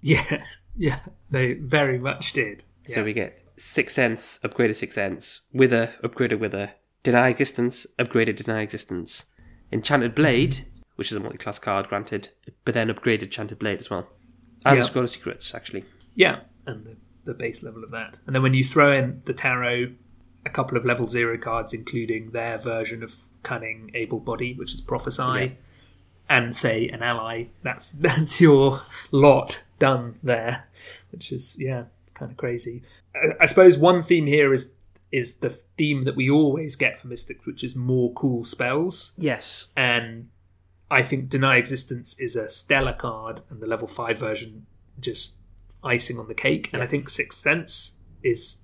[0.01, 0.43] yeah,
[0.77, 0.99] yeah,
[1.31, 2.63] they very much did.
[2.87, 2.95] Yeah.
[2.95, 6.71] So we get Sixth Sense, upgraded Sixth Sense, Wither, upgraded Wither,
[7.03, 9.25] Deny Existence, upgraded Deny Existence,
[9.71, 10.65] Enchanted Blade,
[10.95, 12.29] which is a multi-class card, granted,
[12.65, 14.07] but then upgraded Enchanted Blade as well,
[14.65, 14.83] and Yeah.
[14.83, 15.85] Scroll of Secrets actually.
[16.15, 18.17] Yeah, and the, the base level of that.
[18.25, 19.93] And then when you throw in the tarot,
[20.45, 23.13] a couple of level zero cards, including their version of
[23.43, 25.49] Cunning, Able Body, which is Prophesy, Yeah.
[26.29, 30.65] and say an ally, that's that's your lot done there,
[31.11, 32.83] which is yeah, kind of crazy.
[33.15, 34.75] I, I suppose one theme here is
[35.11, 39.67] is the theme that we always get for Mystics, which is more cool spells Yes,
[39.75, 40.29] and
[40.89, 44.65] I think Deny Existence is a stellar card, and the level five version
[44.99, 45.37] just
[45.83, 46.69] icing on the cake.
[46.73, 48.63] And I think Sixth Sense is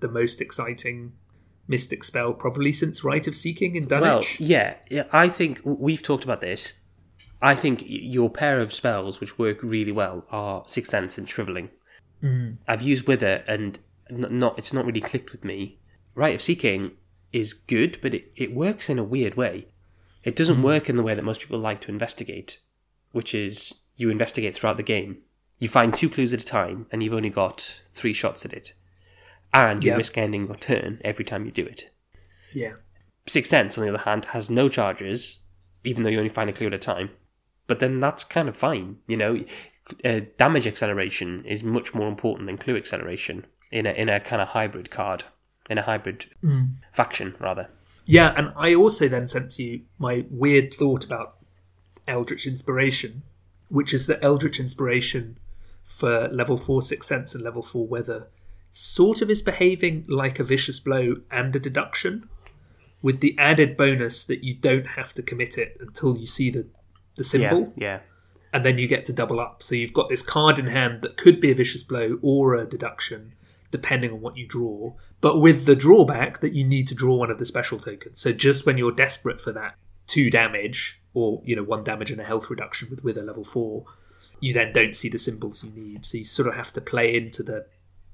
[0.00, 1.12] the most exciting
[1.66, 4.38] Mystic spell probably since Rite of Seeking in Dunwich.
[4.40, 6.74] Well, yeah, yeah, I think we've talked about this.
[7.40, 11.70] I think your pair of spells which work really well are Sixth Sense and Shriveling.
[12.22, 12.58] Mm.
[12.66, 13.78] I've used Wither and
[14.10, 15.78] not it's not really clicked with me.
[16.14, 16.92] Rite of Seeking
[17.32, 19.66] is good, but it, it works in a weird way.
[20.24, 22.60] It doesn't work in the way that most people like to investigate,
[23.12, 25.18] which is you investigate throughout the game.
[25.58, 28.72] You find two clues at a time, and you've only got three shots at it.
[29.52, 29.96] And you Yeah.
[29.96, 31.90] risk ending your turn every time you do it.
[32.52, 32.74] yeah.
[33.26, 35.40] Sixth Sense, on the other hand, has no charges,
[35.84, 37.10] even though you only find a clue at a time.
[37.66, 39.44] But then that's kind of fine, you know.
[40.04, 44.42] Uh, damage acceleration is much more important than clue acceleration in a in a kind
[44.42, 45.24] of hybrid card,
[45.70, 46.26] in a hybrid
[46.92, 47.68] faction rather.
[48.04, 51.36] Yeah, and I also then sent to you my weird thought about
[52.06, 53.22] Eldritch Inspiration,
[53.68, 55.38] which is that Eldritch Inspiration
[55.84, 58.28] for level 4 Sixth Sense and level 4 Wither
[58.72, 62.28] sort of is behaving like a Vicious Blow and a Deduction,
[63.02, 66.66] with the added bonus that you don't have to commit it until you see the,
[67.16, 68.00] the symbol, Yeah, yeah,
[68.58, 69.62] and then you get to double up.
[69.62, 72.66] So you've got this card in hand that could be a Vicious Blow or a
[72.66, 73.34] Deduction,
[73.70, 77.30] depending on what you draw, but with the drawback that you need to draw one
[77.30, 78.20] of the special tokens.
[78.20, 79.76] So just when you're desperate for that
[80.08, 83.84] two damage, or you know one damage and a health reduction with Wither level four,
[84.40, 86.04] you then don't see the symbols you need.
[86.04, 87.66] So you sort of have to play into the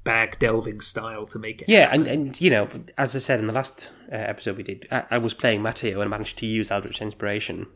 [0.02, 1.70] bag delving style to make it.
[1.70, 1.88] yeah.
[1.90, 5.04] And and you know, as I said in the last uh, episode we did, I,
[5.12, 7.66] I was playing Mateo and managed to use Eldritch Inspiration.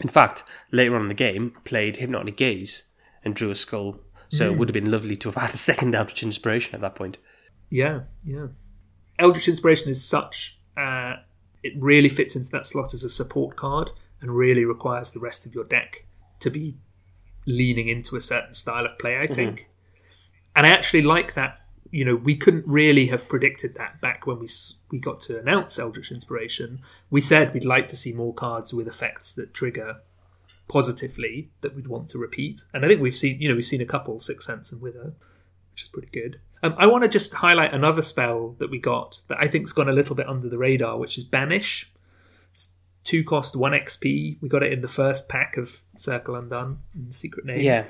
[0.00, 2.84] In fact, later on in the game, played Hypnotic Gaze
[3.24, 4.00] and drew a skull.
[4.32, 6.94] So it would have been lovely to have had a second Eldritch Inspiration at that
[6.94, 7.16] point.
[7.68, 8.46] Yeah, yeah.
[9.18, 10.58] Eldritch Inspiration is such.
[10.76, 11.16] Uh,
[11.64, 15.46] it really fits into that slot as a support card and really requires the rest
[15.46, 16.06] of your deck
[16.38, 16.76] to be
[17.44, 19.68] leaning into a certain style of play, I think.
[20.54, 21.60] And I actually like that.
[21.90, 24.48] You know, we couldn't really have predicted that back when we
[24.90, 26.80] we got to announce Eldritch Inspiration.
[27.10, 29.98] We said we'd like to see more cards with effects that trigger
[30.70, 32.62] positively that we'd want to repeat.
[32.72, 35.14] And I think we've seen, you know, we've seen a couple, Sixth Sense and Wither,
[35.72, 36.40] which is pretty good.
[36.62, 39.88] Um, I want to just highlight another spell that we got that I think's gone
[39.88, 41.90] a little bit under the radar, which is Banish.
[42.52, 44.40] It's two cost, one XP.
[44.40, 47.60] We got it in the first pack of Circle Undone in Secret Name.
[47.60, 47.84] Yeah,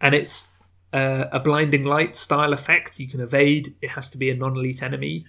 [0.00, 0.52] And it's
[0.92, 2.98] uh, a blinding light style effect.
[2.98, 3.74] You can evade.
[3.82, 5.26] It has to be a non-elite enemy,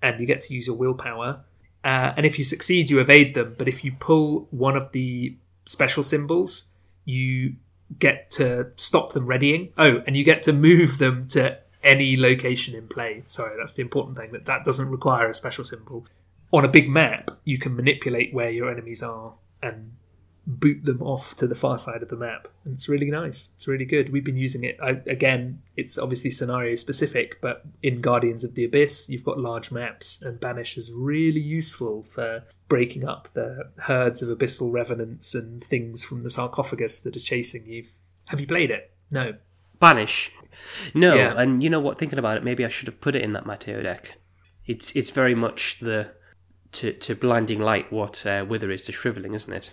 [0.00, 1.44] and you get to use your willpower.
[1.84, 3.54] Uh, and if you succeed, you evade them.
[3.58, 6.68] But if you pull one of the special symbols,
[7.04, 7.56] you
[7.98, 9.72] get to stop them readying.
[9.76, 13.24] Oh, and you get to move them to any location in play.
[13.26, 14.32] Sorry, that's the important thing.
[14.32, 16.06] That that doesn't require a special symbol.
[16.52, 19.92] On a big map, you can manipulate where your enemies are and
[20.46, 22.48] boot them off to the far side of the map.
[22.64, 23.50] And it's really nice.
[23.54, 24.12] It's really good.
[24.12, 24.76] We've been using it.
[24.82, 29.70] I, again, it's obviously scenario specific, but in Guardians of the Abyss, you've got large
[29.70, 35.62] maps, and Banish is really useful for breaking up the herds of abyssal revenants and
[35.62, 37.86] things from the sarcophagus that are chasing you.
[38.26, 38.90] Have you played it?
[39.10, 39.34] No.
[39.78, 40.32] Banish.
[40.94, 41.34] No, Yeah.
[41.40, 41.98] and you know what?
[41.98, 44.14] Thinking about it, maybe I should have put it in that Mateo deck.
[44.66, 46.12] It's it's very much the
[46.72, 49.70] to to blinding light what uh, Wither is to shriveling, isn't it?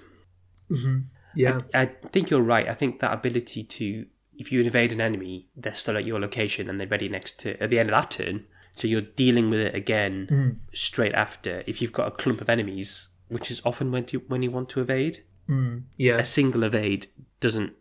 [0.69, 0.99] Mm-hmm.
[1.35, 1.61] Yeah.
[1.73, 2.67] I think you're right.
[2.67, 4.05] I think that ability to
[4.39, 7.61] if you invade an enemy, they're still at your location and they're ready next to
[7.61, 8.45] at the end of that turn.
[8.73, 10.49] So you're dealing with it again mm-hmm.
[10.73, 11.63] straight after.
[11.67, 14.69] If you've got a clump of enemies, which is often when you when you want
[14.69, 15.79] to evade, mm-hmm.
[15.97, 16.17] Yeah.
[16.17, 17.07] a single evade
[17.41, 17.73] doesn't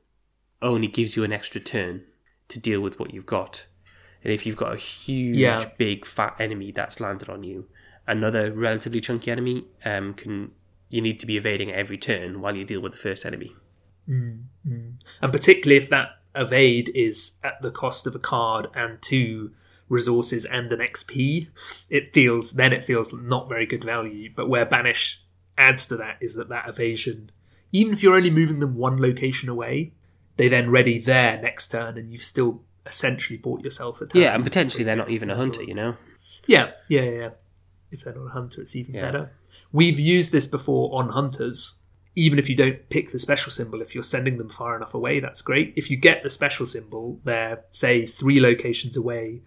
[0.60, 2.02] only gives you an extra turn
[2.48, 3.66] to deal with what you've got.
[4.24, 5.70] And if you've got a huge, Yeah.
[5.78, 7.68] big, fat enemy that's landed on you,
[8.06, 10.50] another relatively chunky enemy um, can
[10.88, 13.54] you need to be evading at every turn while you deal with the first enemy.
[14.08, 14.92] Mm, mm.
[15.20, 19.52] and particularly if that evade is at the cost of a card and two
[19.88, 21.48] resources and an XP,
[21.90, 24.30] it feels then it feels not very good value.
[24.34, 25.22] But where banish
[25.56, 27.30] adds to that is that that evasion,
[27.72, 29.92] even if you're only moving them one location away,
[30.36, 34.22] they then ready there next turn, and you've still essentially bought yourself a turn.
[34.22, 35.96] Yeah, and potentially they're not even a hunter, you know.
[36.46, 37.10] Yeah, yeah, yeah.
[37.10, 37.30] yeah.
[37.90, 39.02] If they're not a hunter, it's even Yeah.
[39.02, 39.32] better.
[39.72, 41.74] We've used this before on hunters.
[42.14, 45.20] Even if you don't pick the special symbol, if you're sending them far enough away,
[45.20, 45.72] that's great.
[45.76, 49.42] If you get the special symbol, they're, say, three locations away,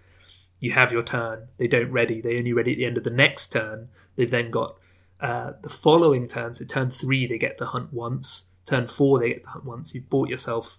[0.60, 1.50] you have your turn.
[1.58, 2.22] They don't ready.
[2.22, 3.90] They only ready at the end of the next turn.
[4.16, 4.78] They've then got
[5.20, 6.54] uh, the following turn.
[6.54, 8.52] So turn three, they get to hunt once.
[8.66, 9.94] Turn four, they get to hunt once.
[9.94, 10.78] You've bought yourself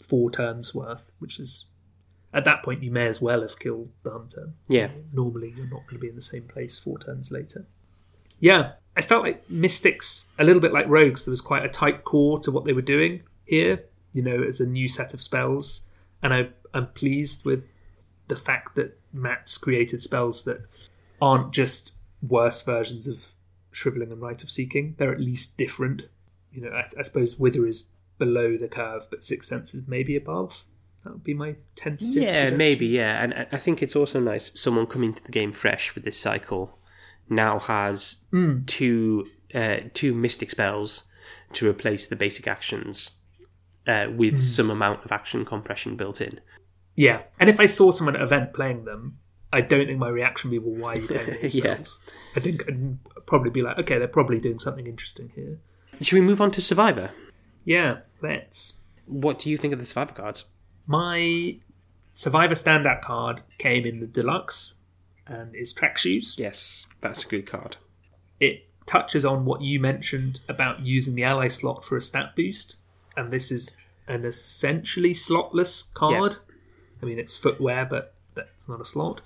[0.00, 1.66] four turns worth, which is
[2.32, 4.52] at that point you may as well have killed the hunter.
[4.68, 4.90] Yeah.
[5.12, 7.66] Normally, you're not going to be in the same place four turns later.
[8.40, 12.04] Yeah, I felt like Mystics, a little bit like Rogues, there was quite a tight
[12.04, 15.86] core to what they were doing here, you know, as a new set of spells.
[16.22, 17.64] And I, I'm pleased with
[18.28, 20.60] the fact that Matt's created spells that
[21.20, 21.92] aren't just
[22.26, 23.32] worse versions of
[23.70, 24.94] shriveling and rite of seeking.
[24.98, 26.08] They're at least different.
[26.52, 30.16] You know, I, I suppose wither is below the curve, but sixth sense is maybe
[30.16, 30.64] above.
[31.04, 32.14] That would be my tentative.
[32.22, 32.56] Yeah, suggestion.
[32.58, 32.86] maybe.
[32.86, 36.04] Yeah, and I- I think it's also nice someone coming to the game fresh with
[36.04, 36.77] this cycle
[37.30, 38.18] now has
[38.66, 41.04] two uh, two mystic spells
[41.54, 43.12] to replace the basic actions
[43.86, 46.40] uh, with some amount of action compression built in.
[46.94, 49.18] Yeah, and if I saw someone at an event playing them,
[49.52, 51.74] I don't think my reaction would be, "Well, why are you playing these Yeah.
[51.74, 52.00] spells?"
[52.36, 55.58] I think I'd probably be like, "Okay, they're probably doing something interesting here."
[56.00, 57.10] Should we move on to Survivor?
[57.64, 58.82] Yeah, let's.
[59.06, 60.44] What do you think of the Survivor cards?
[60.86, 61.58] My
[62.12, 64.74] Survivor standout card came in the deluxe
[65.28, 66.36] and is track shoes.
[66.38, 67.76] Yes, that's a good card.
[68.40, 72.76] It touches on what you mentioned about using the ally slot for a stat boost,
[73.16, 73.76] and this is
[74.06, 76.36] an essentially slotless card.
[77.02, 79.20] I mean, it's footwear, but that's not a slot.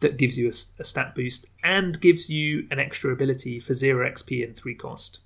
[0.00, 4.44] That gives you a stat boost and gives you an extra ability for zero XP
[4.44, 5.18] and three cost.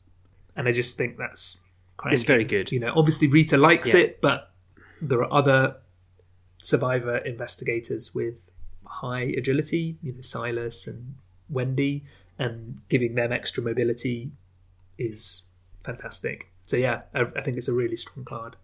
[0.57, 1.63] And I just think that's
[1.97, 2.15] cranking.
[2.15, 2.71] It's very good.
[2.73, 4.01] You know, obviously Rita likes Yeah.
[4.01, 4.51] it, but
[5.01, 5.77] there are other
[6.59, 8.51] survivor investigators with
[8.93, 11.15] high agility, you know, Silas and
[11.49, 12.05] Wendy,
[12.39, 14.33] and giving them extra mobility
[14.99, 15.45] is
[15.83, 16.53] fantastic.
[16.63, 18.57] So yeah, I, I think it's a really strong card.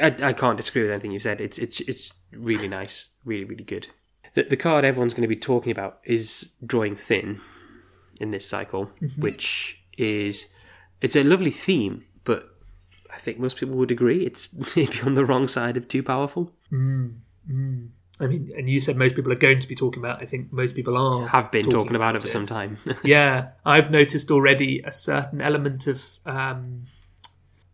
[0.00, 1.40] I, I can't disagree with anything you said.
[1.40, 3.88] It's it's it's really nice, really really good.
[4.34, 7.40] The, the card everyone's going to be talking about is drawing thin
[8.20, 9.20] in this cycle, mm-hmm.
[9.20, 10.46] which is
[11.00, 12.48] it's a lovely theme, but
[13.12, 16.52] I think most people would agree it's maybe on the wrong side of too powerful.
[16.72, 17.18] Mm,
[17.50, 17.88] mm.
[18.18, 20.22] I mean, and you said most people are going to be talking about.
[20.22, 22.78] I think most people are Have been talking, about, it for some time.
[23.04, 26.84] yeah, I've noticed already a certain element of um,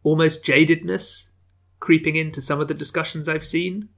[0.03, 1.31] almost jadedness
[1.79, 3.89] creeping into some of the discussions I've seen,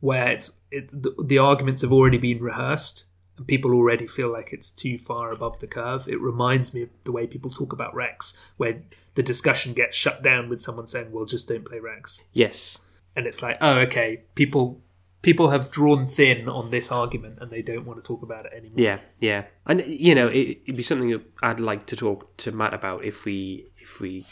[0.00, 3.04] where it's it, the, the arguments have already been rehearsed
[3.40, 6.06] and people already feel like it's too far above the curve.
[6.06, 8.82] It reminds me of the way people talk about Rex, where
[9.14, 12.78] the discussion gets shut down with someone saying, "Well, just don't play Rex," yes,
[13.16, 14.82] and it's like, "Oh, okay, people."
[15.22, 18.52] People have drawn thin on this argument and they don't want to talk about it
[18.54, 18.78] anymore.
[18.78, 22.52] yeah, yeah, and you know it, it'd be something that I'd like to talk to
[22.52, 24.26] Matt about if we if we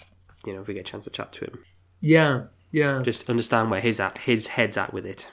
[0.47, 1.59] you know if we get a chance to chat to him.
[2.01, 3.03] Yeah, yeah.
[3.03, 5.29] Just understand where his at his head's at with it.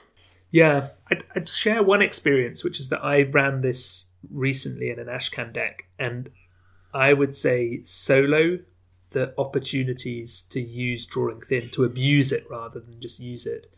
[0.50, 5.06] Yeah, I'd, I'd share one experience, which is that I ran this recently in an
[5.06, 6.30] Ashcan deck, and
[6.94, 8.60] I would say solo,
[9.10, 13.70] the opportunities to use Drawing Thin, to abuse it rather than just use it,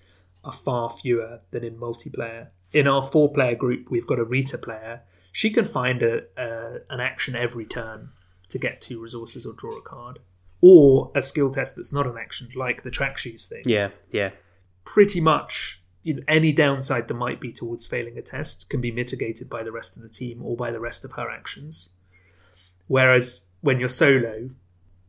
[0.44, 2.48] are far fewer than in multiplayer.
[2.72, 5.02] In our four player group, we've got a Rita player.
[5.32, 8.10] She can find a, a, an action every turn
[8.48, 10.20] to get two resources or draw a card.
[10.60, 14.30] Or a skill test that's not an action, like the track shoes thing Yeah, yeah,
[14.84, 18.90] pretty much you know, any downside there might be towards failing a test can be
[18.90, 21.90] mitigated by the rest of the team or by the rest of her actions.
[22.86, 24.50] Whereas when you're solo,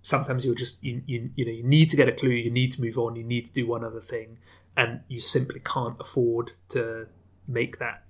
[0.02, 2.72] sometimes you're just you, you you know you need to get a clue, you need
[2.74, 4.40] to move on, you need to do one other thing,
[4.80, 7.08] and you simply can't afford to
[7.48, 8.04] make that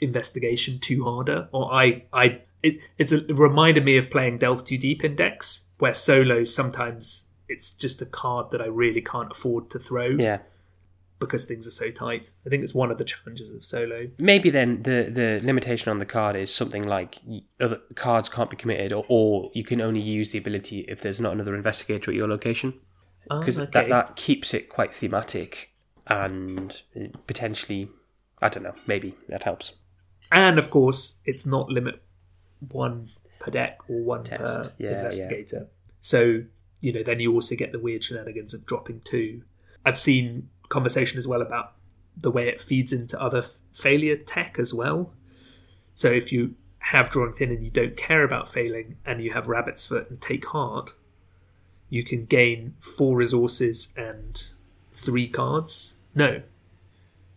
[0.00, 1.48] investigation too harder.
[1.52, 5.64] Or I I it it's a, it reminded me of playing Delve Too Deep Index,
[5.78, 10.38] where solo sometimes it's just a card that I really can't afford to throw yeah.
[11.18, 12.30] because things are so tight.
[12.46, 14.10] I think it's one of the challenges of solo.
[14.16, 17.18] Maybe then the the limitation on the card is something like
[17.60, 21.20] other cards can't be committed, or, or you can only use the ability if there's
[21.20, 22.74] not another investigator at your location,
[23.28, 23.70] Ah, because okay.
[23.72, 25.69] that that keeps it quite thematic
[26.10, 27.88] and uh, potentially,
[28.42, 29.72] I don't know, maybe that helps.
[30.30, 32.02] and of course, it's not limit
[32.68, 33.08] one
[33.38, 34.72] per deck or one per Test.
[34.78, 34.96] Yeah, yeah.
[34.98, 35.68] investigator.
[36.00, 36.42] So
[36.80, 39.42] you know, then you also get the weird shenanigans of dropping two.
[39.84, 41.72] I've seen conversation as well about
[42.16, 45.12] the way it feeds into other f- failure tech as well.
[45.94, 49.46] So if you have drawn thin and you don't care about failing, and you have
[49.46, 50.92] rabbit's foot and take heart,
[51.90, 54.48] you can gain four resources and
[54.90, 55.96] three cards.
[56.14, 56.42] No,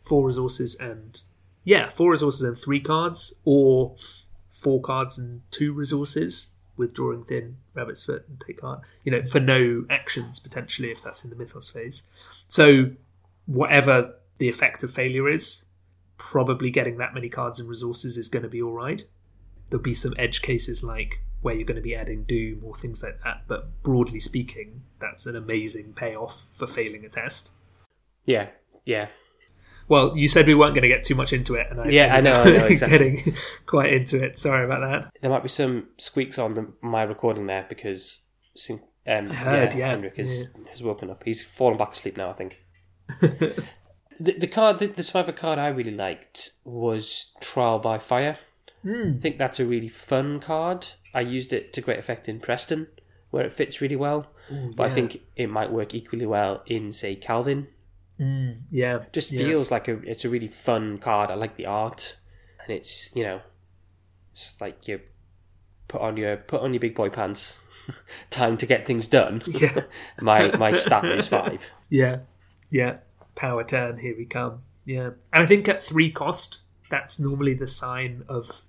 [0.01, 1.21] four resources and
[1.63, 3.95] yeah, four resources and three cards, or
[4.51, 8.81] four cards and two resources with drawing thin, rabbit's foot, and take heart.
[9.03, 12.03] You know, for no actions potentially if that's in the mythos phase.
[12.47, 12.91] So
[13.45, 15.65] whatever the effect of failure is,
[16.17, 19.05] probably getting that many cards and resources is going to be all right.
[19.69, 23.03] There'll be some edge cases like where you're going to be adding doom or things
[23.03, 27.51] like that, but broadly speaking, that's an amazing payoff for failing a test.
[28.25, 28.49] Yeah,
[28.85, 29.07] yeah,
[29.87, 32.15] Well, you said we weren't going to get too much into it, and I Yeah,
[32.15, 32.97] I know, I know, exactly.
[32.97, 34.37] getting quite into it.
[34.37, 35.11] Sorry about that.
[35.21, 38.19] there might be some squeaks on the, my recording there because
[38.69, 41.23] um, I heard, yeah, Henrik has, has woken up.
[41.23, 42.57] He's fallen back asleep now, I think.
[43.19, 48.39] the, the card, the, the survivor card I really liked was Trial by Fire.
[48.85, 50.87] I think that's a really fun card.
[51.13, 52.87] I used it to great effect in Preston,
[53.29, 54.27] where it fits really well.
[54.75, 57.67] but I think it might work equally well in, say, Calvin.
[58.19, 59.45] Mm, yeah, Just yeah.
[59.45, 61.31] feels like a it's a really fun card.
[61.31, 62.17] I like the art,
[62.63, 63.41] and it's you know,
[64.31, 64.99] it's like you
[65.87, 67.59] put on your put on your big boy pants.
[68.29, 69.41] Time to get things done.
[69.47, 69.81] Yeah.
[70.21, 71.63] my my stat is five.
[71.89, 72.19] Yeah,
[72.69, 72.97] yeah.
[73.35, 74.61] Power turn, here we come.
[74.85, 75.11] Yeah.
[75.31, 76.59] And I think at three cost,
[76.89, 78.61] that's normally the sign of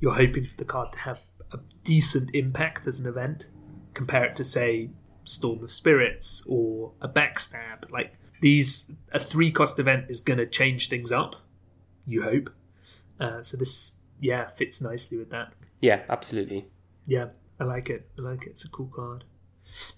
[0.00, 3.48] you're hoping for the card to have a decent impact as an event.
[3.94, 4.90] Compare it to, say,
[5.24, 7.90] Storm of Spirits or a Backstab.
[7.90, 11.36] Like, these, a three cost event is going to change things up,
[12.06, 12.50] you hope.
[13.18, 15.52] Uh, so this, yeah, fits nicely with that.
[15.80, 16.66] Yeah, absolutely.
[17.06, 17.28] Yeah,
[17.58, 18.08] I like it.
[18.18, 18.50] I like it.
[18.50, 19.24] It's a cool card.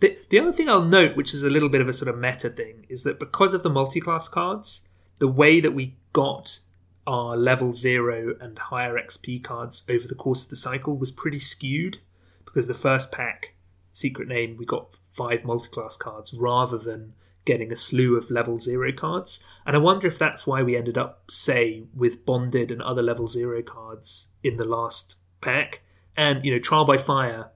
[0.00, 2.18] The, the other thing I'll note, which is a little bit of a sort of
[2.18, 6.60] meta thing, is that because of the multi-class cards, the way that we got
[7.06, 11.38] our level zero and higher XP cards over the course of the cycle was pretty
[11.38, 11.98] skewed.
[12.44, 13.54] Because the first pack,
[13.90, 17.14] Secret Name, we got five multi-class cards rather than
[17.48, 19.42] getting a slew of level zero cards.
[19.64, 23.26] And I wonder if that's why we ended up, say, with Bonded and other level
[23.26, 25.80] zero cards in the last pack.
[26.14, 27.50] And, you know, Trial by Fire,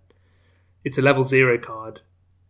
[0.82, 2.00] it's a level zero card.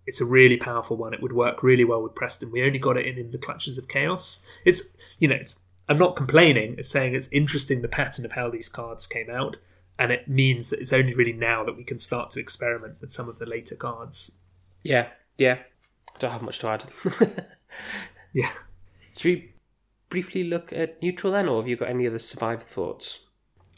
[0.06, 1.12] It's a really powerful one.
[1.12, 2.52] It would work really well with Preston.
[2.52, 4.40] We only got it in in the clutches of chaos.
[4.64, 6.76] It's you know, it's I'm not complaining.
[6.78, 9.56] It's saying it's interesting the pattern of how these cards came out,
[9.98, 13.10] and it means that it's only really now that we can start to experiment with
[13.10, 14.32] some of the later cards.
[14.82, 15.58] Yeah, yeah.
[16.18, 16.84] Don't have much to add.
[18.34, 18.50] Yeah.
[19.16, 19.52] Should we
[20.08, 23.18] briefly look at neutral then, or have you got any other survivor thoughts?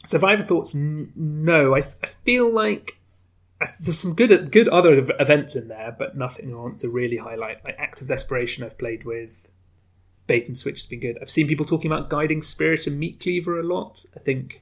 [0.05, 0.73] Survivor thoughts?
[0.75, 2.99] N- no, I, I feel like
[3.61, 6.89] I- there's some good good other ev- events in there, but nothing I want to
[6.89, 7.65] really highlight.
[7.65, 9.49] Like Act of Desperation, I've played with.
[10.27, 11.17] Bait and Switch has been good.
[11.21, 14.05] I've seen people talking about Guiding Spirit and Meat Cleaver a lot.
[14.15, 14.61] I think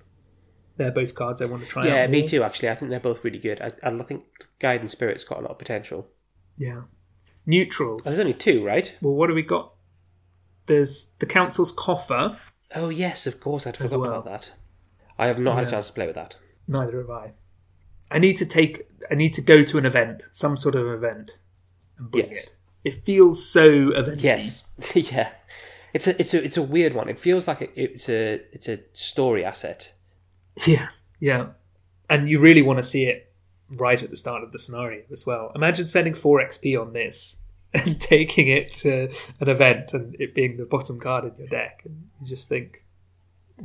[0.76, 1.88] they're both cards I want to try out.
[1.88, 2.28] Yeah, me more.
[2.28, 2.44] too.
[2.44, 3.62] Actually, I think they're both really good.
[3.62, 4.26] I, I think
[4.60, 6.08] Guiding Spirit's got a lot of potential.
[6.58, 6.82] Yeah.
[7.46, 8.04] Neutrals.
[8.04, 8.96] There's only two, right?
[9.02, 9.74] Well, what do we got?
[10.68, 12.38] There's the Council's Coffer.
[12.76, 13.68] Oh yes, of course.
[13.68, 14.12] I'd forgotten well.
[14.20, 14.52] about that.
[15.18, 16.38] I have not had a chance to play with that.
[16.68, 17.32] Neither have I.
[18.10, 18.88] I need to take.
[19.12, 21.38] I need to go to an event, some sort of event,
[21.98, 22.46] and bring Yes.
[22.48, 22.56] it.
[22.86, 24.22] It feels so eventy.
[24.24, 24.64] Yes,
[24.96, 25.32] yeah.
[25.94, 27.10] It's a it's a it's a weird one.
[27.10, 29.94] It feels like it, it's a it's a story asset.
[30.66, 30.90] Yeah.
[31.20, 31.48] Yeah.
[32.10, 33.33] And you really want to see it
[33.70, 35.52] right at the start of the scenario as well.
[35.56, 37.42] Imagine spending four XP on this
[37.74, 39.10] and taking it to
[39.40, 42.84] an event and it being the bottom card in your deck, and you just think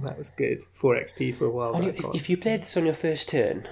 [0.02, 0.62] that was good.
[0.74, 1.74] Four XP for a while.
[1.74, 3.68] And if, if you played this on your first turn,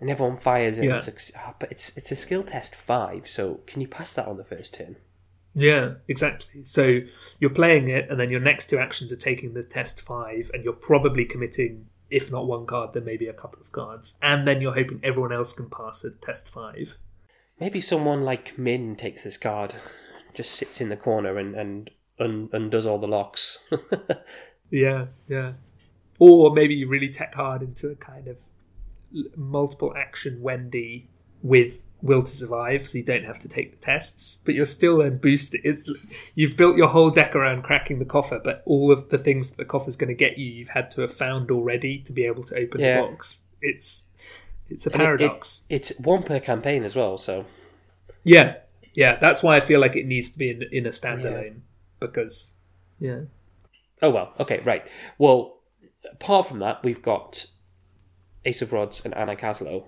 [0.00, 0.96] and everyone fires it, Yeah.
[0.96, 3.28] it's a, ah, but it's it's a skill test five.
[3.28, 4.96] So can you pass that on the first turn?
[5.52, 6.64] Yeah, exactly.
[6.64, 7.00] So
[7.40, 10.62] you're playing it, and then your next two actions are taking the test five, and
[10.64, 14.60] you're probably committing, if not one card, then maybe a couple of cards, and then
[14.60, 16.96] you're hoping everyone else can pass a test five.
[17.58, 19.74] Maybe someone like Minh takes this card,
[20.34, 23.58] just sits in the corner and and un, undoes all the locks.
[24.70, 25.52] Yeah, yeah.
[26.18, 28.38] Or maybe you really tech hard into a kind of
[29.36, 31.08] multiple action Wendy
[31.42, 34.98] with will to survive, so you don't have to take the tests, but you're still
[34.98, 35.60] then boosted.
[35.64, 35.90] It's
[36.34, 39.56] you've built your whole deck around cracking the coffer, but all of the things that
[39.56, 42.42] the coffer's going to get you, you've had to have found already to be able
[42.44, 43.02] to open Yeah.
[43.02, 43.40] the box.
[43.60, 44.08] It's
[44.68, 45.62] it's a And it- it- paradox.
[45.68, 47.18] it's one per campaign as well.
[47.18, 47.44] So
[48.24, 48.56] yeah,
[48.94, 49.16] yeah.
[49.20, 51.60] That's why I feel like it needs to be in in a standalone
[51.98, 52.54] because
[52.98, 53.22] yeah,
[54.02, 54.32] oh well.
[54.40, 54.84] Okay, right.
[55.18, 55.58] Well,
[56.12, 57.46] apart from that, we've got
[58.44, 59.84] Ace of Rods and Anna Kaslow.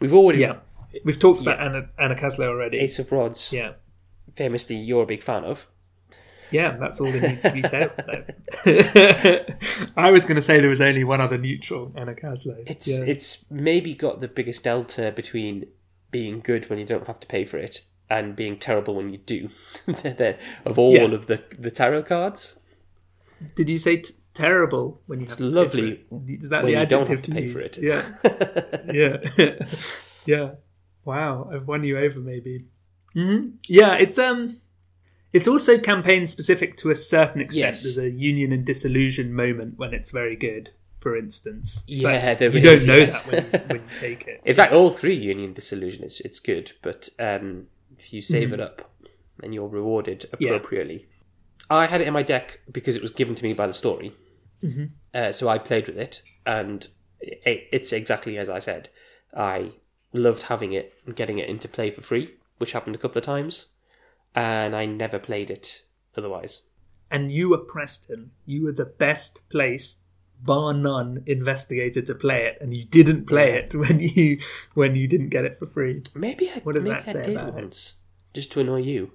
[0.00, 0.56] We've already yeah.
[1.04, 2.78] We've talked about Anna Anna Kaslow already.
[2.78, 3.52] Ace of Rods.
[3.52, 3.72] Yeah.
[4.36, 5.66] Famously, you're a big fan of.
[6.52, 7.92] Yeah, that's all that needs to be said.
[9.96, 12.62] I was going to say there was only one other neutral, Anna Kaslow.
[12.66, 13.04] It's yeah.
[13.04, 15.66] it's maybe got the biggest delta between
[16.10, 19.18] being good when you don't have to pay for it and being terrible when you
[19.18, 19.50] do.
[20.66, 21.04] Of all Yeah.
[21.04, 22.54] of the the tarot cards,
[23.54, 26.42] Did you say t- terrible when you have It's lovely for it?
[26.42, 27.76] Is that when the you don't adjective have to pay use?
[27.76, 28.02] for Yeah,
[28.92, 29.66] yeah,
[30.26, 30.50] yeah.
[31.04, 32.64] Wow, I've won you over, maybe.
[33.14, 34.58] hmm Yeah, it's um,
[35.32, 37.60] it's also campaign specific to a certain extent.
[37.74, 37.82] Yes.
[37.82, 41.84] There's a union and disillusion moment when it's very good, for instance.
[41.86, 43.22] Yeah, but you don't know yes.
[43.22, 44.40] that when you, when you take it.
[44.44, 47.66] in fact, all three Union Disillusion it's it's good, but um,
[47.98, 48.90] if you save it up,
[49.38, 50.36] then you're rewarded Mm-hmm.
[50.44, 50.50] Yeah.
[50.50, 51.06] appropriately.
[51.70, 54.14] I had it in my deck because it was given to me by the story,
[54.62, 54.84] Mm-hmm.
[55.14, 56.86] uh, so I played with it, and
[57.20, 58.88] it, it's exactly as I said.
[59.34, 59.72] I
[60.12, 63.24] loved having it and getting it into play for free, which happened a couple of
[63.24, 63.66] times,
[64.34, 65.82] and I never played it
[66.16, 66.62] otherwise.
[67.10, 68.30] and you were Preston.
[68.46, 70.02] You were the best place
[70.42, 74.38] bar none, investigator to play it, and you didn't play it when you
[74.74, 76.02] when you didn't get it for free.
[76.14, 77.54] Maybe I, What does maybe that I say did about it?
[77.54, 77.94] once,
[78.32, 79.12] just to annoy you.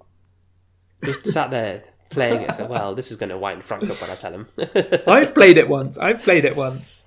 [1.04, 2.54] Just sat there playing it.
[2.56, 4.48] So, well, this is going to wind Frank up when I tell him.
[5.08, 5.98] I've played it once.
[5.98, 7.05] I've played it once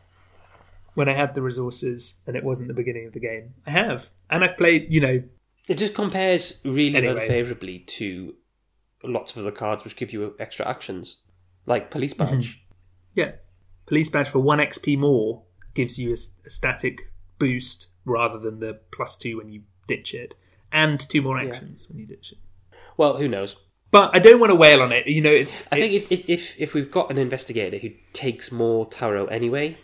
[0.98, 3.54] when I had the resources and it wasn't the beginning of the game.
[3.64, 4.92] I have, and I've played.
[4.92, 5.22] You know,
[5.68, 7.22] it just compares really Anyway.
[7.22, 8.34] unfavorably to
[9.04, 11.18] lots of other cards which give you extra actions,
[11.66, 12.34] like police Mm-hmm.
[12.36, 12.60] badge.
[13.14, 13.32] yeah,
[13.86, 15.44] police badge for one XP more
[15.74, 20.34] gives you a static boost rather than the plus two when you ditch it,
[20.72, 22.38] and two more actions when you ditch it.
[22.96, 23.54] Well, who knows?
[23.92, 25.06] But I don't want to wail on it.
[25.06, 25.66] You know, it's.
[25.72, 29.26] I think it's, if, if if if we've got an investigator who takes more tarot
[29.26, 29.78] anyway,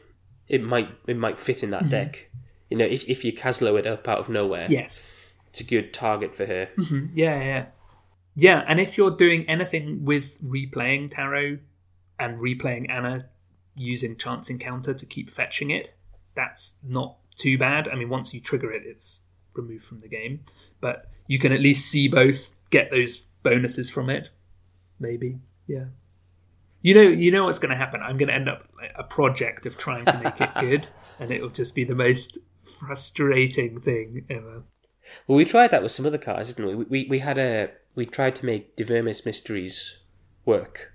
[0.49, 1.85] it might it might fit in Mm-hmm.
[1.85, 2.31] that deck.
[2.71, 5.05] You know, if if you Caslow it up out of nowhere, yes.
[5.49, 6.69] it's a good target for her.
[7.15, 7.67] Yeah, yeah.
[8.37, 11.59] Yeah, and if you're doing anything with replaying tarot
[12.19, 13.27] and replaying Anna
[13.77, 15.95] using chance encounter to keep fetching it,
[16.35, 17.87] that's not too bad.
[17.87, 19.21] I mean, once you trigger it, it's
[19.55, 20.41] removed from the game,
[20.81, 24.31] but you can at least see both, get those bonuses from it.
[24.99, 25.39] Maybe,
[25.69, 25.85] yeah.
[26.85, 28.03] You know, you know what's going to happen.
[28.03, 30.87] I'm going to end up like, a project of trying to make it good,
[31.19, 32.37] and it'll just be the most
[32.79, 34.65] frustrating thing ever.
[35.27, 36.75] Well, we tried that with some other cars, didn't we?
[36.75, 39.93] We we, we had a we tried to make De Vermis Mysteriis
[40.45, 40.93] work,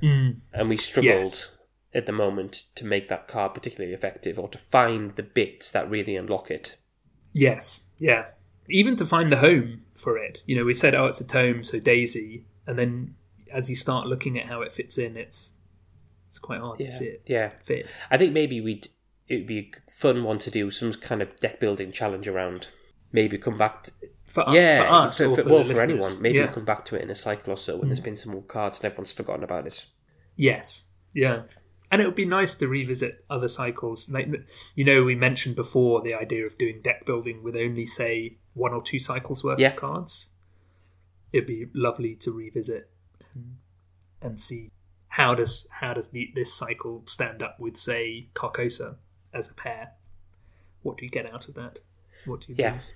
[0.00, 0.30] hmm.
[0.52, 1.50] and we struggled Yes.
[1.92, 5.90] at the moment to make that car particularly effective, or to find the bits that
[5.90, 6.76] really unlock it.
[7.32, 8.26] Yes, yeah.
[8.68, 10.44] Even to find the home for it.
[10.46, 13.16] You know, we said, oh, it's a tome, so Daisy, and then
[13.52, 15.52] as you start looking at how it fits in, it's
[16.26, 17.50] it's quite hard Yeah, to see it yeah.
[17.62, 17.86] fit.
[18.10, 18.88] I think maybe we'd
[19.28, 22.68] it would be a fun one to do some kind of deck building challenge around.
[23.12, 23.84] Maybe come back.
[23.84, 23.92] To,
[24.24, 26.22] For, yeah, for us for, or for, well, for anyone.
[26.22, 26.44] Maybe yeah.
[26.44, 28.04] we'll come back to it in a cycle or so when there's hmm.
[28.04, 29.84] been some more cards and everyone's forgotten about it.
[30.36, 30.84] Yes,
[31.14, 31.42] yeah.
[31.90, 34.10] And it would be nice to revisit other cycles.
[34.10, 34.28] Like,
[34.74, 38.72] you know, we mentioned before the idea of doing deck building with only, say, one
[38.72, 39.68] or two cycles worth Yeah.
[39.68, 40.30] of cards.
[41.32, 42.88] It'd be lovely to revisit
[44.20, 44.70] and, see
[45.08, 48.96] how does how does the, this cycle stand up with, say, Carcosa
[49.32, 49.92] as a pair.
[50.82, 51.80] What do you get out of that?
[52.24, 52.74] What do you Yeah.
[52.74, 52.92] lose?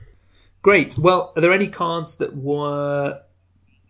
[0.62, 0.98] Great.
[0.98, 3.22] Well, are there any cards that were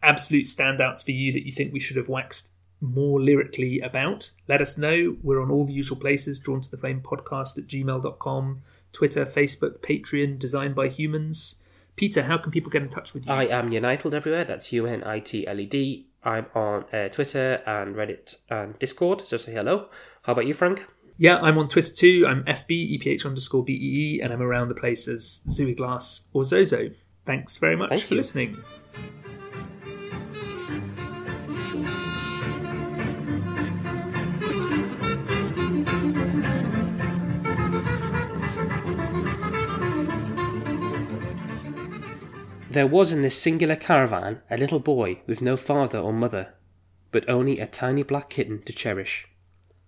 [0.03, 4.33] absolute standouts for you that you think we should have waxed more lyrically about?
[4.49, 5.17] Let us know.
[5.23, 9.79] We're on all the usual places drawn to the flame podcast at gmail.com, Twitter, Facebook,
[9.81, 11.63] Patreon, designed by humans.
[11.97, 13.33] Peter, how can people get in touch with you?
[13.33, 14.45] I am United everywhere.
[14.45, 16.07] That's U N I T L E D.
[16.27, 19.23] I'm on uh, Twitter and Reddit and Discord.
[19.27, 19.87] So say hello.
[20.23, 20.85] How about you, Frank?
[21.19, 22.27] yeah, I'm on Twitter too.
[22.29, 26.91] I'm FB, EPH underscore BEE, and I'm around the place as Zooey Glass or Zozo.
[27.25, 28.19] Thanks very much Thank for you.
[28.19, 28.63] listening.
[42.77, 46.53] There was in this singular caravan a little boy with no father or mother,
[47.11, 49.27] but only a tiny black kitten to cherish.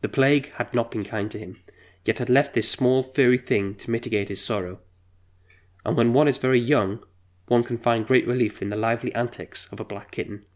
[0.00, 1.60] The plague had not been kind to him,
[2.06, 4.78] yet had left this small furry thing to mitigate his sorrow.
[5.84, 7.00] And when one is very young,
[7.46, 10.46] one can find great relief in the lively antics of a black kitten.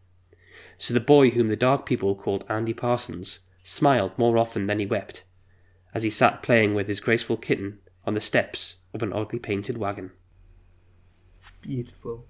[0.79, 4.87] So the boy whom the dark people called Andy Parsons smiled more often than he
[4.87, 5.23] wept,
[5.93, 9.77] as he sat playing with his graceful kitten on the steps of an oddly painted
[9.77, 10.13] wagon.
[11.63, 12.25] Beautiful.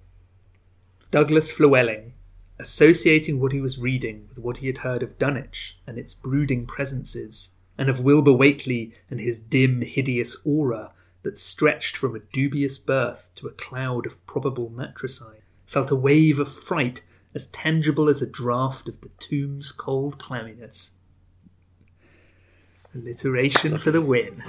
[1.10, 2.12] Douglas Flewelling,
[2.56, 6.66] associating what he was reading with what he had heard of Dunwich and its brooding
[6.66, 10.92] presences, and of Wilbur Whateley and his dim, hideous aura
[11.24, 16.38] that stretched from a dubious birth to a cloud of probable matricide, felt a wave
[16.38, 17.02] of fright
[17.34, 20.92] as tangible as a draught of the tomb's cold clamminess.
[22.94, 24.44] Alliteration for the win.